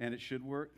and 0.00 0.12
it 0.14 0.20
should 0.20 0.42
work. 0.42 0.72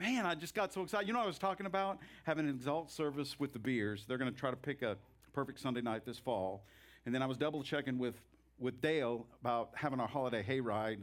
Man, 0.00 0.26
I 0.26 0.34
just 0.34 0.54
got 0.54 0.72
so 0.72 0.82
excited. 0.82 1.06
You 1.06 1.12
know 1.12 1.20
I 1.20 1.26
was 1.26 1.38
talking 1.38 1.66
about? 1.66 1.98
Having 2.24 2.48
an 2.48 2.54
exalt 2.56 2.90
service 2.90 3.38
with 3.38 3.52
the 3.52 3.60
beers. 3.60 4.04
They're 4.08 4.18
going 4.18 4.32
to 4.32 4.36
try 4.36 4.50
to 4.50 4.56
pick 4.56 4.82
a 4.82 4.96
perfect 5.32 5.60
Sunday 5.60 5.82
night 5.82 6.04
this 6.04 6.18
fall. 6.18 6.64
And 7.06 7.14
then 7.14 7.22
I 7.22 7.26
was 7.26 7.38
double 7.38 7.62
checking 7.62 7.98
with, 7.98 8.16
with 8.58 8.80
Dale 8.80 9.26
about 9.40 9.70
having 9.74 10.00
our 10.00 10.08
holiday 10.08 10.42
hayride. 10.42 11.02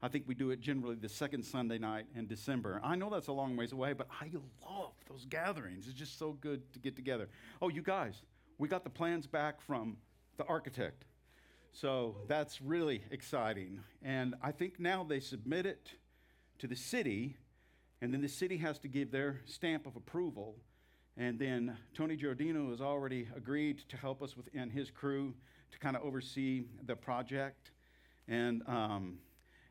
I 0.00 0.08
think 0.08 0.24
we 0.28 0.34
do 0.34 0.50
it 0.50 0.60
generally 0.60 0.94
the 0.94 1.08
second 1.08 1.42
Sunday 1.42 1.78
night 1.78 2.04
in 2.14 2.26
December. 2.26 2.80
I 2.84 2.94
know 2.94 3.10
that's 3.10 3.26
a 3.28 3.32
long 3.32 3.56
ways 3.56 3.72
away, 3.72 3.94
but 3.94 4.06
I 4.20 4.30
love 4.64 4.92
those 5.08 5.24
gatherings. 5.24 5.88
It's 5.88 5.98
just 5.98 6.18
so 6.18 6.32
good 6.40 6.72
to 6.74 6.78
get 6.78 6.94
together. 6.94 7.28
Oh, 7.60 7.68
you 7.68 7.82
guys, 7.82 8.22
we 8.58 8.68
got 8.68 8.84
the 8.84 8.90
plans 8.90 9.26
back 9.26 9.60
from 9.60 9.96
the 10.36 10.44
architect. 10.44 11.04
So 11.72 12.16
that's 12.28 12.60
really 12.60 13.02
exciting. 13.10 13.80
And 14.02 14.34
I 14.42 14.52
think 14.52 14.78
now 14.78 15.02
they 15.02 15.20
submit 15.20 15.66
it 15.66 15.90
to 16.58 16.66
the 16.66 16.76
city, 16.76 17.36
and 18.00 18.12
then 18.12 18.20
the 18.20 18.28
city 18.28 18.56
has 18.58 18.78
to 18.80 18.88
give 18.88 19.10
their 19.10 19.40
stamp 19.46 19.86
of 19.86 19.96
approval. 19.96 20.56
And 21.16 21.38
then 21.38 21.76
Tony 21.94 22.16
Giordino 22.16 22.70
has 22.70 22.80
already 22.80 23.26
agreed 23.34 23.78
to 23.88 23.96
help 23.96 24.22
us 24.22 24.36
with 24.36 24.48
and 24.54 24.70
his 24.70 24.90
crew 24.90 25.34
to 25.72 25.78
kind 25.78 25.96
of 25.96 26.02
oversee 26.02 26.64
the 26.84 26.94
project. 26.94 27.70
And, 28.28 28.62
um, 28.66 29.18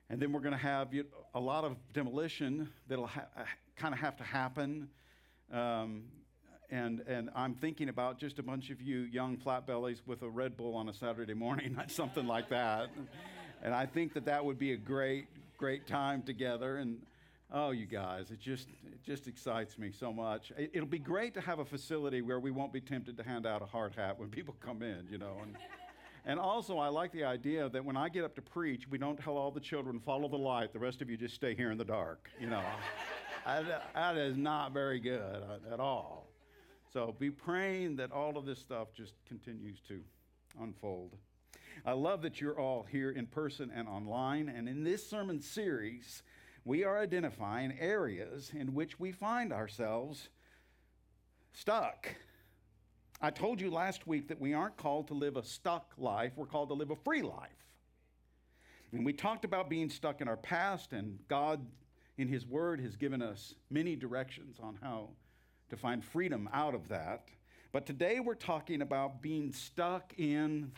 and 0.09 0.19
then 0.19 0.31
we're 0.31 0.39
going 0.39 0.53
to 0.53 0.57
have 0.57 0.89
a 1.33 1.39
lot 1.39 1.63
of 1.63 1.77
demolition 1.93 2.69
that'll 2.87 3.07
ha- 3.07 3.27
kind 3.75 3.93
of 3.93 3.99
have 3.99 4.17
to 4.17 4.23
happen. 4.23 4.89
Um, 5.51 6.03
and, 6.71 7.01
and 7.01 7.29
I'm 7.35 7.53
thinking 7.53 7.89
about 7.89 8.17
just 8.17 8.39
a 8.39 8.43
bunch 8.43 8.69
of 8.71 8.81
you 8.81 8.99
young 9.01 9.37
flat 9.37 9.67
bellies 9.67 10.01
with 10.05 10.23
a 10.23 10.29
Red 10.29 10.57
Bull 10.57 10.75
on 10.75 10.89
a 10.89 10.93
Saturday 10.93 11.33
morning, 11.33 11.77
something 11.87 12.25
like 12.25 12.49
that. 12.49 12.89
and 13.61 13.73
I 13.73 13.85
think 13.85 14.13
that 14.13 14.25
that 14.25 14.43
would 14.43 14.57
be 14.57 14.73
a 14.73 14.77
great, 14.77 15.27
great 15.57 15.87
time 15.87 16.21
together. 16.21 16.77
And 16.77 16.97
oh, 17.51 17.71
you 17.71 17.85
guys, 17.85 18.31
it 18.31 18.39
just, 18.39 18.69
it 18.69 19.03
just 19.03 19.27
excites 19.27 19.77
me 19.77 19.91
so 19.91 20.11
much. 20.11 20.51
It, 20.57 20.71
it'll 20.73 20.87
be 20.87 20.99
great 20.99 21.33
to 21.35 21.41
have 21.41 21.59
a 21.59 21.65
facility 21.65 22.21
where 22.21 22.39
we 22.39 22.51
won't 22.51 22.73
be 22.73 22.81
tempted 22.81 23.17
to 23.17 23.23
hand 23.23 23.45
out 23.45 23.61
a 23.61 23.65
hard 23.65 23.95
hat 23.95 24.19
when 24.19 24.29
people 24.37 24.55
come 24.59 24.81
in, 24.81 25.07
you 25.09 25.17
know. 25.17 25.37
And, 25.41 25.57
and 26.25 26.39
also, 26.39 26.77
I 26.79 26.87
like 26.87 27.11
the 27.11 27.23
idea 27.23 27.69
that 27.69 27.83
when 27.83 27.95
I 27.95 28.09
get 28.09 28.23
up 28.23 28.35
to 28.35 28.41
preach, 28.41 28.87
we 28.89 28.97
don't 28.97 29.17
tell 29.17 29.37
all 29.37 29.51
the 29.51 29.59
children, 29.59 29.99
follow 29.99 30.27
the 30.27 30.37
light, 30.37 30.73
the 30.73 30.79
rest 30.79 31.01
of 31.01 31.09
you 31.09 31.17
just 31.17 31.35
stay 31.35 31.55
here 31.55 31.71
in 31.71 31.77
the 31.77 31.85
dark, 31.85 32.29
you 32.39 32.49
know. 32.49 32.63
that 33.45 34.17
is 34.17 34.35
not 34.35 34.73
very 34.73 34.99
good 34.99 35.21
uh, 35.21 35.73
at 35.73 35.79
all. 35.79 36.27
So 36.91 37.13
be 37.19 37.29
praying 37.29 37.97
that 37.97 38.11
all 38.11 38.37
of 38.37 38.45
this 38.45 38.57
stuff 38.57 38.87
just 38.95 39.13
continues 39.27 39.79
to 39.87 40.01
unfold. 40.59 41.15
I 41.83 41.93
love 41.93 42.21
that 42.21 42.39
you're 42.39 42.59
all 42.59 42.83
here 42.83 43.11
in 43.11 43.25
person 43.25 43.71
and 43.73 43.87
online. 43.87 44.49
And 44.49 44.69
in 44.69 44.83
this 44.83 45.07
sermon 45.07 45.41
series, 45.41 46.23
we 46.63 46.83
are 46.83 46.99
identifying 46.99 47.77
areas 47.79 48.51
in 48.53 48.73
which 48.73 48.99
we 48.99 49.11
find 49.11 49.51
ourselves 49.51 50.29
stuck. 51.53 52.15
I 53.21 53.29
told 53.29 53.61
you 53.61 53.71
last 53.71 54.07
week 54.07 54.27
that 54.27 54.39
we 54.39 54.53
aren't 54.53 54.77
called 54.77 55.07
to 55.07 55.13
live 55.13 55.37
a 55.37 55.43
stuck 55.43 55.93
life, 55.97 56.33
we're 56.35 56.45
called 56.45 56.69
to 56.69 56.75
live 56.75 56.91
a 56.91 56.95
free 56.95 57.21
life. 57.21 57.49
And 58.91 59.05
we 59.05 59.13
talked 59.13 59.45
about 59.45 59.69
being 59.69 59.89
stuck 59.89 60.21
in 60.21 60.27
our 60.27 60.37
past, 60.37 60.93
and 60.93 61.19
God, 61.27 61.65
in 62.17 62.27
His 62.27 62.45
Word, 62.45 62.79
has 62.81 62.95
given 62.95 63.21
us 63.21 63.55
many 63.69 63.95
directions 63.95 64.57
on 64.61 64.77
how 64.81 65.09
to 65.69 65.77
find 65.77 66.03
freedom 66.03 66.49
out 66.53 66.75
of 66.75 66.87
that. 66.89 67.27
But 67.71 67.85
today 67.85 68.19
we're 68.19 68.35
talking 68.35 68.81
about 68.81 69.21
being 69.21 69.51
stuck 69.51 70.13
in 70.17 70.71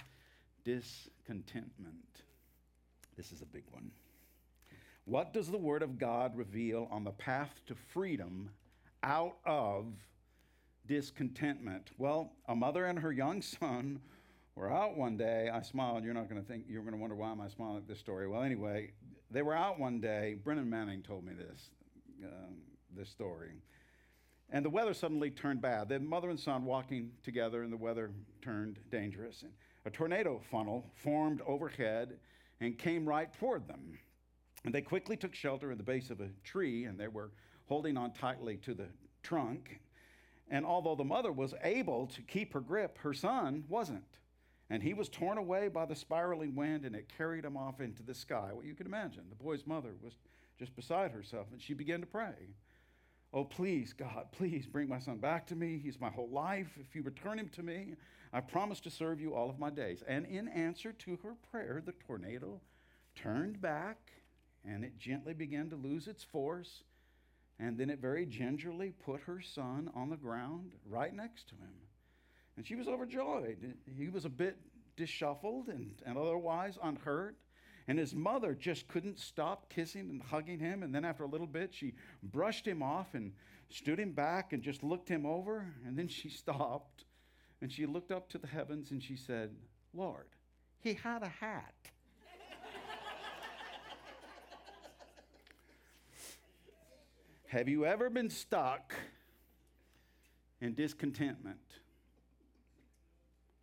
discontentment. 0.68 2.24
This 3.16 3.32
is 3.32 3.42
a 3.42 3.46
big 3.46 3.64
one. 3.72 3.90
What 5.06 5.32
does 5.32 5.50
the 5.50 5.58
Word 5.58 5.82
of 5.82 5.98
God 5.98 6.36
reveal 6.36 6.90
on 6.92 7.06
the 7.06 7.12
path 7.12 7.62
to 7.68 7.76
freedom 7.94 8.50
out 9.02 9.38
of 9.46 9.86
discontentment? 10.86 11.92
Well, 11.98 12.34
a 12.50 12.56
mother 12.56 12.84
and 12.84 13.00
her 13.00 13.14
young 13.14 13.42
son 13.42 14.02
were 14.56 14.70
out 14.70 14.98
one 14.98 15.16
day. 15.16 15.50
I 15.50 15.62
smiled. 15.62 16.04
You're 16.04 16.14
not 16.14 16.28
going 16.30 16.42
to 16.42 16.48
think, 16.48 16.66
you're 16.68 16.82
going 16.82 16.94
to 16.94 17.00
wonder 17.00 17.16
why 17.16 17.32
am 17.32 17.40
I 17.40 17.48
smiling 17.48 17.78
at 17.78 17.88
this 17.88 18.00
story. 18.00 18.28
Well, 18.28 18.44
anyway, 18.44 18.92
they 19.32 19.44
were 19.44 19.56
out 19.56 19.80
one 19.80 20.02
day. 20.02 20.36
Brennan 20.44 20.70
Manning 20.70 21.02
told 21.02 21.24
me 21.24 21.32
this, 21.34 21.70
um, 22.26 22.58
this 22.94 23.08
story. 23.08 23.52
And 24.50 24.66
the 24.66 24.70
weather 24.70 24.94
suddenly 24.94 25.30
turned 25.30 25.62
bad. 25.62 25.88
The 25.88 26.00
mother 26.02 26.30
and 26.30 26.40
son 26.40 26.66
walking 26.66 27.12
together, 27.24 27.64
and 27.64 27.72
the 27.72 27.78
weather 27.78 28.12
turned 28.42 28.80
dangerous. 28.92 29.44
And 29.44 29.54
a 29.88 29.90
tornado 29.90 30.40
funnel 30.52 30.86
formed 30.94 31.42
overhead 31.48 32.18
and 32.60 32.78
came 32.78 33.08
right 33.08 33.34
toward 33.40 33.68
them. 33.68 33.98
And 34.66 34.76
they 34.76 34.82
quickly 34.82 35.16
took 35.16 35.34
shelter 35.34 35.72
in 35.72 35.78
the 35.78 35.84
base 35.84 36.10
of 36.10 36.20
a 36.20 36.30
tree, 36.44 36.84
and 36.84 37.00
they 37.00 37.08
were 37.08 37.32
holding 37.68 37.96
on 37.96 38.12
tightly 38.12 38.58
to 38.58 38.74
the 38.74 38.88
trunk. 39.24 39.80
And 40.50 40.66
although 40.66 40.96
the 40.96 41.04
mother 41.06 41.32
was 41.32 41.54
able 41.64 42.08
to 42.08 42.22
keep 42.22 42.54
her 42.54 42.60
grip, 42.60 42.98
her 43.00 43.14
son 43.14 43.64
wasn't. 43.70 44.04
And 44.70 44.84
he 44.84 44.94
was 44.94 45.08
torn 45.08 45.38
away 45.38 45.70
by 45.70 45.86
the 45.86 45.96
spiraling 45.96 46.54
wind, 46.54 46.84
and 46.84 46.94
it 46.94 47.12
carried 47.18 47.46
him 47.46 47.56
off 47.56 47.80
into 47.80 48.04
the 48.04 48.14
sky. 48.14 48.50
Well, 48.52 48.66
you 48.66 48.76
can 48.76 48.88
imagine. 48.88 49.24
The 49.30 49.42
boy's 49.42 49.66
mother 49.66 49.94
was 50.02 50.14
just 50.60 50.76
beside 50.76 51.12
herself, 51.12 51.48
and 51.54 51.62
she 51.62 51.74
began 51.74 52.02
to 52.02 52.08
pray. 52.08 52.34
Oh, 53.34 53.44
please, 53.44 53.94
God, 53.94 54.28
please 54.32 54.66
bring 54.66 54.88
my 54.88 55.00
son 55.00 55.18
back 55.18 55.48
to 55.48 55.56
me. 55.56 55.80
He's 55.84 56.00
my 56.00 56.10
whole 56.10 56.30
life. 56.30 56.70
If 56.80 56.96
you 56.96 57.04
return 57.04 57.38
him 57.38 57.50
to 57.50 57.64
me, 57.64 57.96
I 58.32 58.40
promise 58.40 58.80
to 58.82 58.90
serve 58.90 59.20
you 59.20 59.36
all 59.36 59.50
of 59.50 59.60
my 59.60 59.70
days. 59.70 60.04
And 60.08 60.26
in 60.26 60.48
answer 60.48 60.94
to 60.94 61.18
her 61.24 61.36
prayer, 61.52 61.82
the 61.86 61.92
tornado 61.92 62.62
turned 63.16 63.62
back 63.62 64.12
and 64.66 64.84
it 64.84 64.98
gently 64.98 65.34
began 65.34 65.70
to 65.70 65.76
lose 65.76 66.08
its 66.08 66.24
force. 66.24 66.84
And 67.60 67.78
then 67.78 67.90
it 67.90 68.00
very 68.00 68.26
gingerly 68.26 68.92
put 68.92 69.22
her 69.22 69.42
son 69.42 69.90
on 69.96 70.10
the 70.10 70.18
ground 70.18 70.74
right 70.86 71.14
next 71.14 71.50
to 71.50 71.56
him. 71.56 71.74
And 72.56 72.66
she 72.66 72.76
was 72.76 72.88
overjoyed. 72.88 73.76
He 73.98 74.10
was 74.10 74.26
a 74.26 74.30
bit 74.30 74.58
disshuffled 74.96 75.68
and, 75.68 75.96
and 76.06 76.18
otherwise 76.18 76.78
unhurt. 76.82 77.36
And 77.88 77.98
his 77.98 78.14
mother 78.14 78.54
just 78.54 78.88
couldn't 78.90 79.18
stop 79.18 79.70
kissing 79.70 80.10
and 80.10 80.22
hugging 80.22 80.60
him. 80.60 80.84
And 80.84 80.94
then 80.94 81.06
after 81.06 81.24
a 81.24 81.28
little 81.28 81.48
bit, 81.48 81.74
she 81.74 81.94
brushed 82.22 82.68
him 82.68 82.84
off 82.84 83.14
and 83.14 83.32
stood 83.70 83.98
him 84.00 84.12
back 84.12 84.52
and 84.52 84.62
just 84.62 84.84
looked 84.84 85.08
him 85.08 85.26
over. 85.26 85.66
And 85.86 85.98
then 85.98 86.10
she 86.10 86.28
stopped 86.30 87.06
and 87.62 87.72
she 87.72 87.86
looked 87.86 88.12
up 88.12 88.28
to 88.30 88.38
the 88.38 88.48
heavens 88.48 88.92
and 88.92 89.02
she 89.02 89.16
said, 89.16 89.56
Lord, 89.94 90.28
he 90.80 90.96
had 90.96 91.24
a 91.24 91.30
hat. 91.30 91.74
Have 97.48 97.70
you 97.70 97.86
ever 97.86 98.10
been 98.10 98.30
stuck 98.30 98.94
in 100.60 100.74
discontentment? 100.74 101.62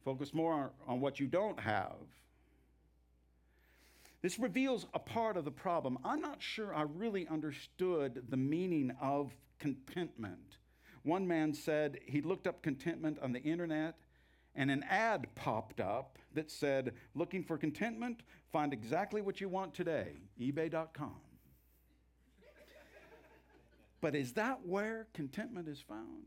Focus 0.03 0.33
more 0.33 0.73
on 0.87 1.01
what 1.01 1.21
you 1.21 1.27
don't 1.27 1.61
have 1.61 1.97
this 4.25 4.39
reveals 4.39 4.87
a 4.95 4.99
part 4.99 5.37
of 5.37 5.45
the 5.45 5.51
problem. 5.51 5.99
I'm 6.03 6.23
not 6.23 6.41
sure 6.41 6.75
I 6.75 6.87
really 6.97 7.29
understood 7.29 8.25
the 8.31 8.39
meaning 8.39 8.91
of 8.99 9.37
contentment. 9.59 10.57
One 11.03 11.29
man 11.29 11.53
said 11.53 11.99
he 12.07 12.23
looked 12.23 12.47
up 12.47 12.63
contentment 12.63 13.19
on 13.21 13.35
the 13.35 13.43
internet 13.43 13.97
and 14.55 14.71
an 14.71 14.83
ad 14.89 15.27
popped 15.35 15.79
up 15.79 16.19
that 16.33 16.51
said, 16.51 16.95
Looking 17.15 17.45
for 17.45 17.59
contentment? 17.59 18.23
Find 18.51 18.73
exactly 18.73 19.21
what 19.21 19.43
you 19.43 19.51
want 19.51 19.75
today. 19.75 20.13
eBay.com. 20.41 21.21
but 24.01 24.15
is 24.15 24.33
that 24.33 24.67
where 24.67 25.07
contentment 25.13 25.69
is 25.69 25.81
found? 25.81 26.25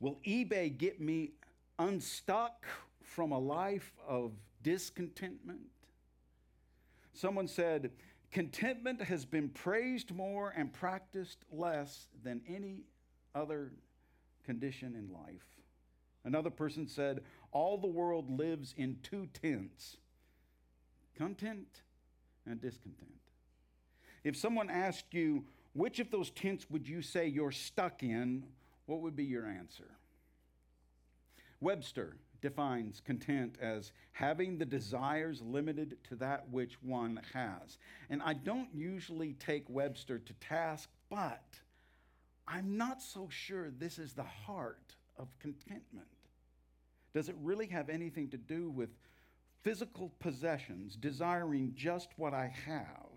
Will 0.00 0.18
eBay 0.26 0.76
get 0.76 1.00
me 1.00 1.30
unstuck 1.78 2.66
from 3.02 3.32
a 3.32 3.38
life 3.38 3.90
of 4.06 4.32
discontentment? 4.62 5.60
Someone 7.14 7.48
said, 7.48 7.92
Contentment 8.32 9.00
has 9.00 9.24
been 9.24 9.48
praised 9.48 10.12
more 10.12 10.52
and 10.56 10.72
practiced 10.72 11.38
less 11.52 12.08
than 12.24 12.42
any 12.48 12.82
other 13.34 13.72
condition 14.44 14.96
in 14.96 15.12
life. 15.12 15.46
Another 16.24 16.50
person 16.50 16.88
said, 16.88 17.20
All 17.52 17.78
the 17.78 17.86
world 17.86 18.28
lives 18.28 18.74
in 18.76 18.98
two 19.02 19.28
tents 19.40 19.96
content 21.16 21.82
and 22.44 22.60
discontent. 22.60 23.12
If 24.24 24.36
someone 24.36 24.68
asked 24.68 25.14
you, 25.14 25.44
which 25.74 26.00
of 26.00 26.10
those 26.10 26.30
tents 26.30 26.66
would 26.68 26.88
you 26.88 27.02
say 27.02 27.28
you're 27.28 27.52
stuck 27.52 28.02
in? 28.02 28.44
What 28.86 29.00
would 29.00 29.14
be 29.14 29.24
your 29.24 29.46
answer? 29.46 29.96
Webster 31.60 32.16
defines 32.44 33.00
content 33.00 33.56
as 33.58 33.90
having 34.12 34.58
the 34.58 34.66
desires 34.66 35.40
limited 35.40 35.96
to 36.06 36.14
that 36.14 36.46
which 36.50 36.74
one 36.82 37.18
has. 37.32 37.78
And 38.10 38.20
I 38.22 38.34
don't 38.34 38.68
usually 38.74 39.32
take 39.32 39.64
Webster 39.66 40.18
to 40.18 40.32
task, 40.34 40.90
but 41.08 41.42
I'm 42.46 42.76
not 42.76 43.00
so 43.00 43.28
sure 43.30 43.70
this 43.70 43.98
is 43.98 44.12
the 44.12 44.22
heart 44.22 44.94
of 45.16 45.28
contentment. 45.38 46.06
Does 47.14 47.30
it 47.30 47.36
really 47.42 47.66
have 47.68 47.88
anything 47.88 48.28
to 48.28 48.36
do 48.36 48.68
with 48.68 48.90
physical 49.62 50.12
possessions, 50.18 50.96
desiring 50.96 51.72
just 51.74 52.10
what 52.16 52.34
I 52.34 52.52
have? 52.66 53.08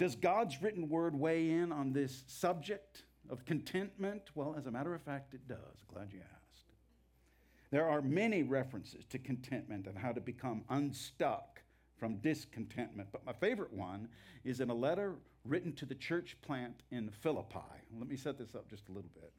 Does 0.00 0.16
God's 0.16 0.60
written 0.60 0.88
word 0.88 1.14
weigh 1.14 1.48
in 1.48 1.70
on 1.70 1.92
this 1.92 2.24
subject 2.26 3.04
of 3.30 3.44
contentment? 3.44 4.22
Well, 4.34 4.56
as 4.58 4.66
a 4.66 4.72
matter 4.72 4.96
of 4.96 5.02
fact, 5.02 5.34
it 5.34 5.46
does. 5.46 5.84
Glad 5.92 6.08
you 6.12 6.18
asked. 6.18 6.37
There 7.70 7.88
are 7.88 8.00
many 8.00 8.42
references 8.42 9.04
to 9.10 9.18
contentment 9.18 9.86
and 9.86 9.98
how 9.98 10.12
to 10.12 10.20
become 10.20 10.64
unstuck 10.70 11.60
from 11.98 12.16
discontentment. 12.16 13.08
But 13.12 13.26
my 13.26 13.32
favorite 13.32 13.72
one 13.72 14.08
is 14.44 14.60
in 14.60 14.70
a 14.70 14.74
letter 14.74 15.16
written 15.44 15.72
to 15.74 15.86
the 15.86 15.94
church 15.94 16.36
plant 16.42 16.82
in 16.90 17.10
Philippi. 17.10 17.58
Let 17.98 18.08
me 18.08 18.16
set 18.16 18.38
this 18.38 18.54
up 18.54 18.68
just 18.68 18.88
a 18.88 18.92
little 18.92 19.10
bit. 19.14 19.32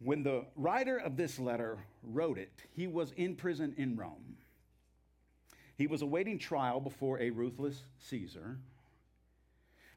When 0.00 0.22
the 0.22 0.44
writer 0.54 0.98
of 0.98 1.16
this 1.16 1.38
letter 1.38 1.78
wrote 2.02 2.38
it, 2.38 2.62
he 2.70 2.86
was 2.86 3.12
in 3.12 3.34
prison 3.34 3.74
in 3.76 3.96
Rome. 3.96 4.36
He 5.76 5.86
was 5.86 6.02
awaiting 6.02 6.38
trial 6.38 6.80
before 6.80 7.20
a 7.20 7.30
ruthless 7.30 7.82
Caesar. 7.98 8.58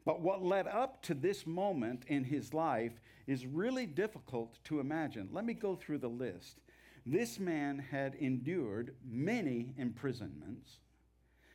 But 0.06 0.22
what 0.22 0.44
led 0.44 0.68
up 0.68 1.04
to 1.04 1.14
this 1.14 1.46
moment 1.46 2.06
in 2.08 2.24
his 2.24 2.54
life 2.54 3.00
is 3.28 3.46
really 3.46 3.86
difficult 3.86 4.58
to 4.66 4.80
imagine. 4.80 5.30
Let 5.32 5.46
me 5.46 5.54
go 5.54 5.76
through 5.76 6.00
the 6.00 6.10
list. 6.10 6.58
This 7.06 7.40
man 7.40 7.80
had 7.80 8.16
endured 8.16 8.96
many 9.04 9.74
imprisonments. 9.78 10.80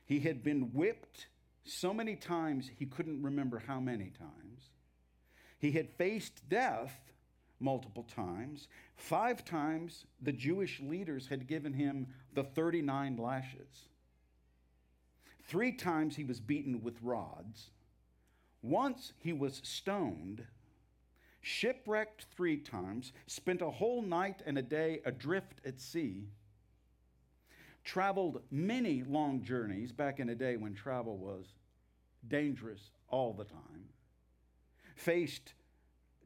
He 0.04 0.20
had 0.20 0.42
been 0.42 0.72
whipped 0.72 1.28
so 1.64 1.92
many 1.92 2.16
times 2.16 2.70
he 2.78 2.86
couldn't 2.86 3.22
remember 3.22 3.62
how 3.66 3.80
many 3.80 4.10
times. 4.10 4.70
He 5.58 5.72
had 5.72 5.90
faced 5.90 6.48
death 6.48 7.12
multiple 7.58 8.04
times. 8.04 8.68
Five 8.96 9.44
times 9.44 10.06
the 10.20 10.32
Jewish 10.32 10.80
leaders 10.80 11.28
had 11.28 11.46
given 11.46 11.72
him 11.72 12.08
the 12.34 12.44
39 12.44 13.16
lashes. 13.16 13.88
Three 15.44 15.72
times 15.72 16.16
he 16.16 16.24
was 16.24 16.40
beaten 16.40 16.82
with 16.82 17.02
rods. 17.02 17.70
Once 18.62 19.12
he 19.18 19.32
was 19.32 19.60
stoned, 19.64 20.44
shipwrecked 21.46 22.26
three 22.34 22.56
times, 22.56 23.12
spent 23.28 23.62
a 23.62 23.70
whole 23.70 24.02
night 24.02 24.42
and 24.46 24.58
a 24.58 24.62
day 24.62 25.00
adrift 25.04 25.60
at 25.64 25.80
sea, 25.80 26.24
traveled 27.84 28.42
many 28.50 29.04
long 29.04 29.40
journeys 29.44 29.92
back 29.92 30.18
in 30.18 30.28
a 30.28 30.34
day 30.34 30.56
when 30.56 30.74
travel 30.74 31.16
was 31.16 31.46
dangerous 32.26 32.90
all 33.08 33.32
the 33.32 33.44
time, 33.44 33.84
faced 34.96 35.54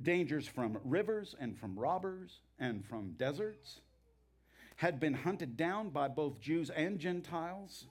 dangers 0.01 0.49
from 0.49 0.79
rivers 0.85 1.37
and 1.39 1.59
from 1.59 1.79
robbers 1.79 2.41
and 2.59 2.83
from 2.83 3.11
deserts, 3.19 3.83
had 4.77 4.99
been 4.99 5.13
hunted 5.13 5.55
down 5.55 5.91
by 5.91 6.09
both 6.09 6.41
Jews 6.41 6.71
and 6.71 6.99
Gentiles, 6.99 7.85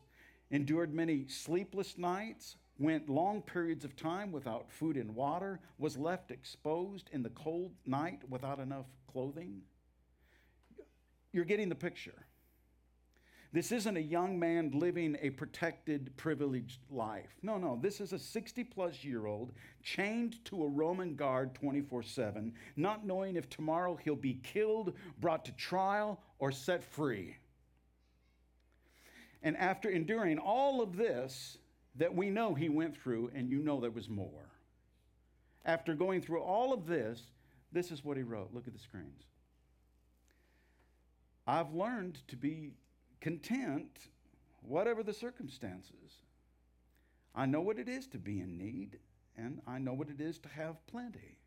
endured 0.49 0.95
many 0.95 1.27
sleepless 1.27 1.95
nights, 1.95 2.55
went 2.79 3.09
long 3.09 3.41
periods 3.41 3.83
of 3.85 3.95
time 3.95 4.31
without 4.31 4.71
food 4.71 4.95
and 4.95 5.13
water, 5.13 5.59
was 5.77 5.97
left 5.97 6.31
exposed 6.31 7.09
in 7.11 7.21
the 7.21 7.29
cold 7.31 7.73
night 7.85 8.21
without 8.29 8.59
enough 8.59 8.87
clothing. 9.11 9.61
You're 11.31 11.45
getting 11.45 11.69
the 11.69 11.75
picture. 11.75 12.25
This 13.51 13.71
isn't 13.71 13.97
a 13.97 14.01
young 14.01 14.37
man 14.37 14.71
living 14.75 15.17
a 15.21 15.31
protected, 15.31 16.15
privileged 16.17 16.81
life. 16.91 17.35
No, 17.41 17.57
no. 17.57 17.79
This 17.81 17.99
is 17.99 18.13
a 18.13 18.19
60 18.19 18.63
plus 18.63 19.03
year 19.03 19.25
old 19.25 19.53
chained 19.81 20.43
to 20.45 20.63
a 20.63 20.67
Roman 20.67 21.15
guard 21.15 21.55
24 21.55 22.03
7, 22.03 22.53
not 22.75 23.05
knowing 23.05 23.35
if 23.35 23.49
tomorrow 23.49 23.97
he'll 24.03 24.15
be 24.15 24.35
killed, 24.43 24.93
brought 25.19 25.45
to 25.45 25.51
trial, 25.53 26.21
or 26.37 26.51
set 26.51 26.83
free. 26.83 27.37
And 29.41 29.57
after 29.57 29.89
enduring 29.89 30.37
all 30.37 30.81
of 30.81 30.95
this 30.95 31.57
that 31.99 32.15
we 32.15 32.29
know 32.29 32.53
he 32.53 32.69
went 32.69 32.97
through, 32.97 33.29
and 33.35 33.49
you 33.49 33.59
know 33.59 33.79
there 33.79 33.91
was 33.91 34.09
more, 34.09 34.49
after 35.65 35.93
going 35.93 36.21
through 36.21 36.41
all 36.41 36.73
of 36.73 36.87
this, 36.87 37.21
this 37.71 37.91
is 37.91 38.03
what 38.03 38.17
he 38.17 38.23
wrote. 38.23 38.53
Look 38.53 38.67
at 38.67 38.73
the 38.73 38.79
screens. 38.79 39.23
I've 41.45 41.73
learned 41.73 42.19
to 42.29 42.37
be 42.37 42.71
content, 43.21 44.07
whatever 44.61 45.03
the 45.03 45.13
circumstances. 45.13 46.23
I 47.35 47.45
know 47.45 47.61
what 47.61 47.77
it 47.77 47.89
is 47.89 48.07
to 48.07 48.17
be 48.17 48.39
in 48.39 48.57
need, 48.57 48.97
and 49.37 49.61
I 49.67 49.77
know 49.77 49.93
what 49.93 50.09
it 50.09 50.21
is 50.21 50.39
to 50.39 50.49
have 50.49 50.85
plenty. 50.87 51.37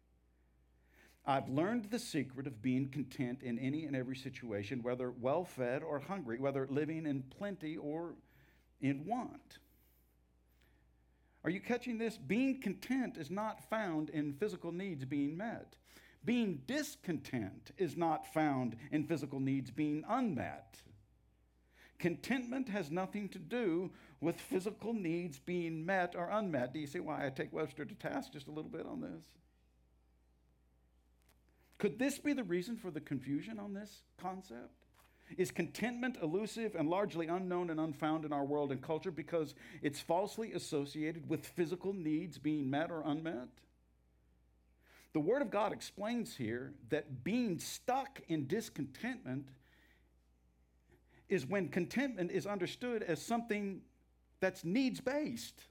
I've 1.25 1.48
learned 1.48 1.90
the 1.90 1.98
secret 1.98 2.46
of 2.46 2.60
being 2.60 2.88
content 2.88 3.43
in 3.43 3.58
any 3.58 3.84
and 3.84 3.96
every 3.96 4.16
situation, 4.16 4.82
whether 4.82 5.10
well 5.10 5.44
fed 5.44 5.82
or 5.82 6.00
hungry, 6.00 6.38
whether 6.38 6.66
living 6.69 7.06
in 7.06 7.22
plenty 7.22 7.76
or 7.76 8.16
in 8.81 9.06
want. 9.06 9.58
Are 11.44 11.50
you 11.50 11.61
catching 11.61 11.99
this? 11.99 12.17
Being 12.17 12.61
content 12.61 13.17
is 13.17 13.31
not 13.31 13.69
found 13.69 14.11
in 14.11 14.35
physical 14.35 14.73
needs 14.73 15.05
being 15.05 15.37
met. 15.37 15.77
Being 16.25 16.62
discontent 16.67 17.73
is 17.79 17.97
not 17.97 18.33
found 18.33 18.77
in 18.93 19.05
physical 19.05 19.41
needs 19.41 19.71
being 19.71 20.05
unmet. 20.09 20.81
Contentment 21.99 22.69
has 22.69 22.91
nothing 22.91 23.29
to 23.31 23.39
do 23.39 23.91
with 24.21 24.41
physical 24.41 24.93
needs 24.93 25.39
being 25.39 25.85
met 25.85 26.15
or 26.17 26.31
unmet. 26.31 26.73
Do 26.73 26.81
you 26.81 26.87
see 26.87 27.00
why 27.00 27.27
I 27.27 27.31
take 27.31 27.53
Webster 27.53 27.85
to 27.85 27.94
task 27.94 28.33
just 28.33 28.49
a 28.49 28.53
little 28.53 28.71
bit 28.71 28.87
on 28.87 29.00
this? 29.00 29.25
Could 31.79 31.99
this 31.99 32.19
be 32.19 32.33
the 32.33 32.44
reason 32.44 32.77
for 32.77 32.93
the 32.93 33.00
confusion 33.00 33.59
on 33.59 33.75
this 33.75 34.03
concept? 34.17 34.81
Is 35.38 35.50
contentment 35.50 36.19
elusive 36.23 36.75
and 36.75 36.88
largely 36.88 37.26
unknown 37.29 37.70
and 37.70 37.81
unfound 37.81 38.25
in 38.25 38.32
our 38.32 38.44
world 38.44 38.73
and 38.73 38.82
culture 38.82 39.11
because 39.11 39.55
it's 39.82 40.01
falsely 40.01 40.53
associated 40.53 41.29
with 41.29 41.46
physical 41.46 41.93
needs 41.93 42.39
being 42.39 42.70
met 42.70 42.91
or 42.91 43.03
unmet? 43.05 43.48
The 45.12 45.20
Word 45.20 45.43
of 45.43 45.51
God 45.51 45.72
explains 45.72 46.36
here 46.36 46.72
that 46.89 47.22
being 47.22 47.58
stuck 47.58 48.20
in 48.29 48.46
discontentment 48.46 49.48
is 51.29 51.46
when 51.46 51.69
contentment 51.69 52.31
is 52.31 52.46
understood 52.46 53.03
as 53.03 53.20
something 53.20 53.82
that's 54.41 54.65
needs 54.65 55.01
based. 55.01 55.65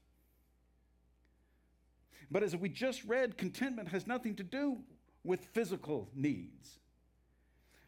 But 2.29 2.43
as 2.43 2.55
we 2.55 2.69
just 2.69 3.03
read, 3.03 3.37
contentment 3.37 3.89
has 3.89 4.07
nothing 4.07 4.35
to 4.35 4.43
do 4.43 4.77
with 5.23 5.43
physical 5.45 6.09
needs. 6.15 6.79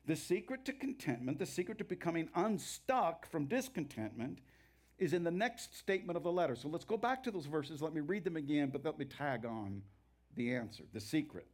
The 0.06 0.16
secret 0.16 0.66
to 0.66 0.74
contentment, 0.74 1.40
the 1.40 1.46
secret 1.46 1.78
to 1.78 1.86
becoming 1.86 2.30
unstuck 2.36 3.26
from 3.30 3.46
discontentment, 3.46 4.40
is 4.98 5.14
in 5.14 5.24
the 5.24 5.32
next 5.32 5.78
statement 5.78 6.18
of 6.18 6.24
the 6.24 6.32
letter. 6.32 6.56
So 6.56 6.68
let's 6.68 6.86
go 6.86 6.98
back 6.98 7.24
to 7.24 7.32
those 7.32 7.46
verses. 7.46 7.82
Let 7.82 7.94
me 7.94 8.02
read 8.02 8.24
them 8.24 8.36
again, 8.36 8.70
but 8.70 8.84
let 8.84 9.00
me 9.00 9.06
tag 9.06 9.46
on 9.46 9.82
the 10.36 10.56
answer, 10.56 10.84
the 10.94 11.00
secret. 11.00 11.48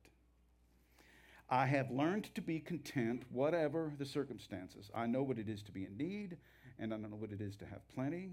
I 1.49 1.65
have 1.65 1.89
learned 1.89 2.33
to 2.35 2.41
be 2.41 2.59
content, 2.59 3.23
whatever 3.31 3.93
the 3.97 4.05
circumstances. 4.05 4.91
I 4.93 5.07
know 5.07 5.23
what 5.23 5.39
it 5.39 5.49
is 5.49 5.63
to 5.63 5.71
be 5.71 5.85
in 5.85 5.97
need, 5.97 6.37
and 6.77 6.93
I 6.93 6.97
know 6.97 7.07
what 7.09 7.31
it 7.31 7.41
is 7.41 7.55
to 7.57 7.65
have 7.65 7.87
plenty. 7.93 8.31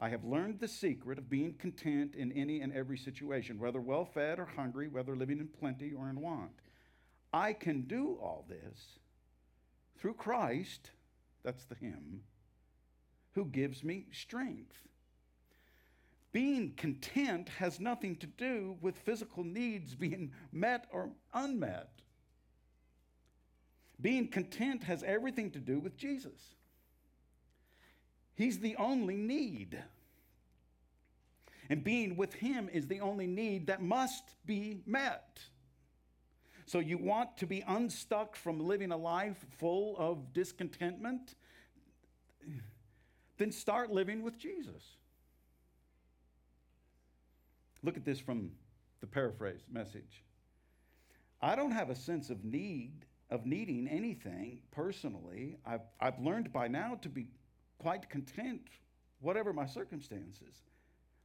I 0.00 0.08
have 0.08 0.24
learned 0.24 0.60
the 0.60 0.68
secret 0.68 1.18
of 1.18 1.30
being 1.30 1.54
content 1.54 2.14
in 2.14 2.32
any 2.32 2.60
and 2.60 2.72
every 2.72 2.98
situation, 2.98 3.58
whether 3.58 3.80
well 3.80 4.04
fed 4.04 4.38
or 4.38 4.46
hungry, 4.46 4.88
whether 4.88 5.14
living 5.14 5.38
in 5.38 5.48
plenty 5.48 5.92
or 5.92 6.08
in 6.08 6.20
want. 6.20 6.50
I 7.32 7.52
can 7.52 7.82
do 7.82 8.18
all 8.20 8.44
this 8.48 8.98
through 10.02 10.14
Christ, 10.14 10.90
that's 11.44 11.64
the 11.66 11.76
hymn, 11.76 12.22
who 13.34 13.44
gives 13.44 13.84
me 13.84 14.06
strength. 14.10 14.76
Being 16.32 16.72
content 16.76 17.48
has 17.60 17.78
nothing 17.78 18.16
to 18.16 18.26
do 18.26 18.76
with 18.80 18.98
physical 18.98 19.44
needs 19.44 19.94
being 19.94 20.32
met 20.50 20.86
or 20.90 21.10
unmet. 21.32 21.88
Being 24.00 24.26
content 24.26 24.82
has 24.82 25.04
everything 25.04 25.52
to 25.52 25.60
do 25.60 25.78
with 25.78 25.96
Jesus. 25.96 26.56
He's 28.34 28.58
the 28.58 28.74
only 28.78 29.16
need. 29.16 29.80
And 31.70 31.84
being 31.84 32.16
with 32.16 32.34
Him 32.34 32.68
is 32.72 32.88
the 32.88 33.00
only 33.00 33.28
need 33.28 33.68
that 33.68 33.80
must 33.80 34.34
be 34.44 34.80
met. 34.84 35.38
So, 36.66 36.78
you 36.78 36.98
want 36.98 37.36
to 37.38 37.46
be 37.46 37.64
unstuck 37.66 38.36
from 38.36 38.60
living 38.60 38.92
a 38.92 38.96
life 38.96 39.44
full 39.58 39.96
of 39.98 40.32
discontentment? 40.32 41.34
Then 43.38 43.50
start 43.50 43.90
living 43.90 44.22
with 44.22 44.38
Jesus. 44.38 44.82
Look 47.82 47.96
at 47.96 48.04
this 48.04 48.20
from 48.20 48.52
the 49.00 49.06
paraphrase 49.06 49.62
message. 49.70 50.22
I 51.40 51.56
don't 51.56 51.72
have 51.72 51.90
a 51.90 51.96
sense 51.96 52.30
of 52.30 52.44
need 52.44 53.04
of 53.30 53.46
needing 53.46 53.88
anything 53.88 54.60
personally. 54.70 55.56
I've, 55.66 55.80
I've 56.00 56.20
learned 56.20 56.52
by 56.52 56.68
now 56.68 56.98
to 57.00 57.08
be 57.08 57.26
quite 57.78 58.08
content, 58.10 58.68
whatever 59.20 59.52
my 59.52 59.66
circumstances. 59.66 60.62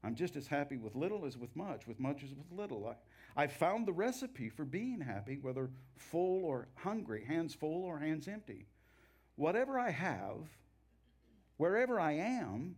I'm 0.04 0.16
just 0.16 0.36
as 0.36 0.48
happy 0.48 0.78
with 0.78 0.96
little 0.96 1.26
as 1.26 1.38
with 1.38 1.56
much, 1.56 1.86
with 1.86 2.00
much 2.00 2.24
as 2.24 2.30
with 2.30 2.50
little. 2.52 2.88
I, 2.88 2.96
I 3.38 3.46
found 3.46 3.86
the 3.86 3.94
recipe 3.94 4.50
for 4.50 4.66
being 4.66 5.00
happy, 5.00 5.38
whether 5.40 5.70
full 5.96 6.44
or 6.44 6.70
hungry, 6.74 7.24
hands 7.24 7.54
full 7.54 7.86
or 7.86 8.00
hands 8.00 8.28
empty. 8.28 8.66
Whatever 9.36 9.78
I 9.78 9.92
have, 9.92 10.50
wherever 11.58 12.00
I 12.00 12.14
am, 12.14 12.76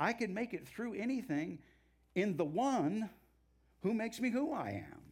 I 0.00 0.14
can 0.14 0.32
make 0.32 0.54
it 0.54 0.66
through 0.66 0.94
anything 0.94 1.58
in 2.14 2.38
the 2.38 2.46
one 2.46 3.10
who 3.82 3.92
makes 3.92 4.20
me 4.20 4.30
who 4.30 4.54
I 4.54 4.84
am. 4.90 5.02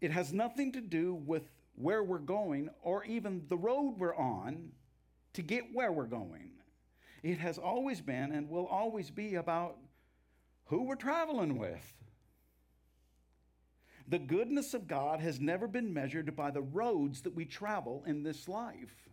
It 0.00 0.10
has 0.10 0.32
nothing 0.32 0.72
to 0.72 0.80
do 0.80 1.14
with 1.14 1.50
where 1.74 2.02
we're 2.02 2.18
going 2.18 2.70
or 2.82 3.04
even 3.04 3.44
the 3.50 3.58
road 3.58 3.96
we're 3.98 4.16
on 4.16 4.72
to 5.34 5.42
get 5.42 5.64
where 5.74 5.92
we're 5.92 6.06
going. 6.06 6.52
It 7.22 7.36
has 7.38 7.58
always 7.58 8.00
been 8.00 8.32
and 8.32 8.48
will 8.48 8.66
always 8.66 9.10
be 9.10 9.34
about 9.34 9.76
who 10.70 10.84
we're 10.84 10.94
traveling 10.94 11.58
with. 11.58 11.92
The 14.06 14.20
goodness 14.20 14.72
of 14.72 14.86
God 14.86 15.20
has 15.20 15.40
never 15.40 15.66
been 15.66 15.92
measured 15.92 16.34
by 16.36 16.52
the 16.52 16.62
roads 16.62 17.22
that 17.22 17.34
we 17.34 17.44
travel 17.44 18.04
in 18.06 18.22
this 18.22 18.48
life. 18.48 19.08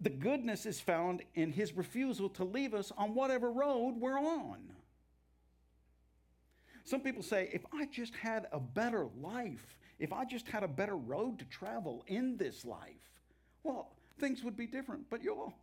The 0.00 0.10
goodness 0.10 0.66
is 0.66 0.80
found 0.80 1.22
in 1.34 1.52
his 1.52 1.72
refusal 1.72 2.28
to 2.30 2.44
leave 2.44 2.74
us 2.74 2.90
on 2.98 3.14
whatever 3.14 3.50
road 3.52 3.94
we're 3.98 4.18
on. 4.18 4.72
Some 6.82 7.00
people 7.00 7.22
say, 7.22 7.48
if 7.52 7.62
I 7.72 7.86
just 7.86 8.16
had 8.16 8.48
a 8.50 8.58
better 8.58 9.06
life, 9.20 9.76
if 10.00 10.12
I 10.12 10.24
just 10.24 10.48
had 10.48 10.64
a 10.64 10.68
better 10.68 10.96
road 10.96 11.38
to 11.38 11.44
travel 11.44 12.04
in 12.08 12.36
this 12.36 12.64
life, 12.64 13.20
well, 13.62 13.92
things 14.18 14.42
would 14.42 14.56
be 14.56 14.66
different. 14.66 15.08
But 15.10 15.22
y'all, 15.22 15.54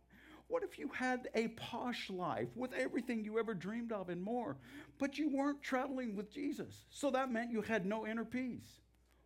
what 0.50 0.64
if 0.64 0.78
you 0.78 0.88
had 0.88 1.28
a 1.34 1.48
posh 1.48 2.10
life 2.10 2.48
with 2.56 2.72
everything 2.72 3.24
you 3.24 3.38
ever 3.38 3.54
dreamed 3.54 3.92
of 3.92 4.08
and 4.08 4.20
more, 4.20 4.56
but 4.98 5.16
you 5.16 5.28
weren't 5.28 5.62
traveling 5.62 6.16
with 6.16 6.32
Jesus? 6.32 6.86
So 6.90 7.10
that 7.12 7.30
meant 7.30 7.52
you 7.52 7.62
had 7.62 7.86
no 7.86 8.04
inner 8.06 8.24
peace. 8.24 8.80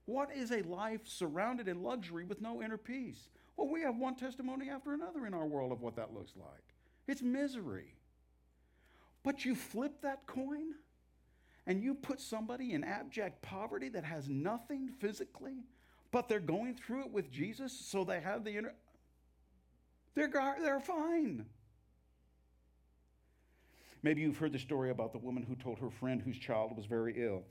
What 0.04 0.30
is 0.36 0.52
a 0.52 0.62
life 0.62 1.00
surrounded 1.04 1.66
in 1.66 1.82
luxury 1.82 2.24
with 2.24 2.42
no 2.42 2.62
inner 2.62 2.76
peace? 2.76 3.30
Well, 3.56 3.68
we 3.68 3.80
have 3.80 3.96
one 3.96 4.16
testimony 4.16 4.68
after 4.68 4.92
another 4.92 5.26
in 5.26 5.32
our 5.32 5.46
world 5.46 5.72
of 5.72 5.80
what 5.80 5.96
that 5.96 6.12
looks 6.12 6.32
like. 6.36 6.74
It's 7.08 7.22
misery. 7.22 7.94
But 9.22 9.46
you 9.46 9.54
flip 9.54 10.02
that 10.02 10.26
coin 10.26 10.74
and 11.66 11.82
you 11.82 11.94
put 11.94 12.20
somebody 12.20 12.74
in 12.74 12.84
abject 12.84 13.40
poverty 13.40 13.88
that 13.88 14.04
has 14.04 14.28
nothing 14.28 14.90
physically, 15.00 15.64
but 16.10 16.28
they're 16.28 16.38
going 16.38 16.74
through 16.74 17.06
it 17.06 17.10
with 17.10 17.30
Jesus, 17.30 17.72
so 17.72 18.04
they 18.04 18.20
have 18.20 18.44
the 18.44 18.58
inner. 18.58 18.74
They're, 20.14 20.30
they're 20.60 20.80
fine. 20.80 21.46
Maybe 24.02 24.20
you've 24.20 24.36
heard 24.36 24.52
the 24.52 24.58
story 24.58 24.90
about 24.90 25.12
the 25.12 25.18
woman 25.18 25.42
who 25.42 25.56
told 25.56 25.78
her 25.78 25.90
friend 25.90 26.20
whose 26.20 26.38
child 26.38 26.76
was 26.76 26.86
very 26.86 27.14
ill, 27.16 27.44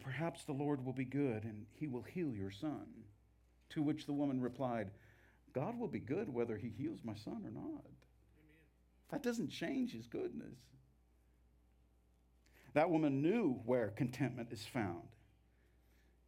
Perhaps 0.00 0.44
the 0.44 0.52
Lord 0.52 0.84
will 0.84 0.92
be 0.92 1.04
good 1.04 1.44
and 1.44 1.66
he 1.72 1.86
will 1.86 2.02
heal 2.02 2.34
your 2.34 2.50
son. 2.50 2.86
To 3.70 3.82
which 3.82 4.06
the 4.06 4.12
woman 4.12 4.40
replied, 4.40 4.90
God 5.52 5.78
will 5.78 5.88
be 5.88 5.98
good 5.98 6.32
whether 6.32 6.56
he 6.56 6.68
heals 6.68 7.00
my 7.04 7.14
son 7.14 7.42
or 7.44 7.50
not. 7.50 7.84
Amen. 7.84 7.84
That 9.10 9.22
doesn't 9.22 9.50
change 9.50 9.92
his 9.92 10.06
goodness. 10.06 10.58
That 12.74 12.90
woman 12.90 13.22
knew 13.22 13.60
where 13.64 13.88
contentment 13.88 14.52
is 14.52 14.64
found. 14.64 15.08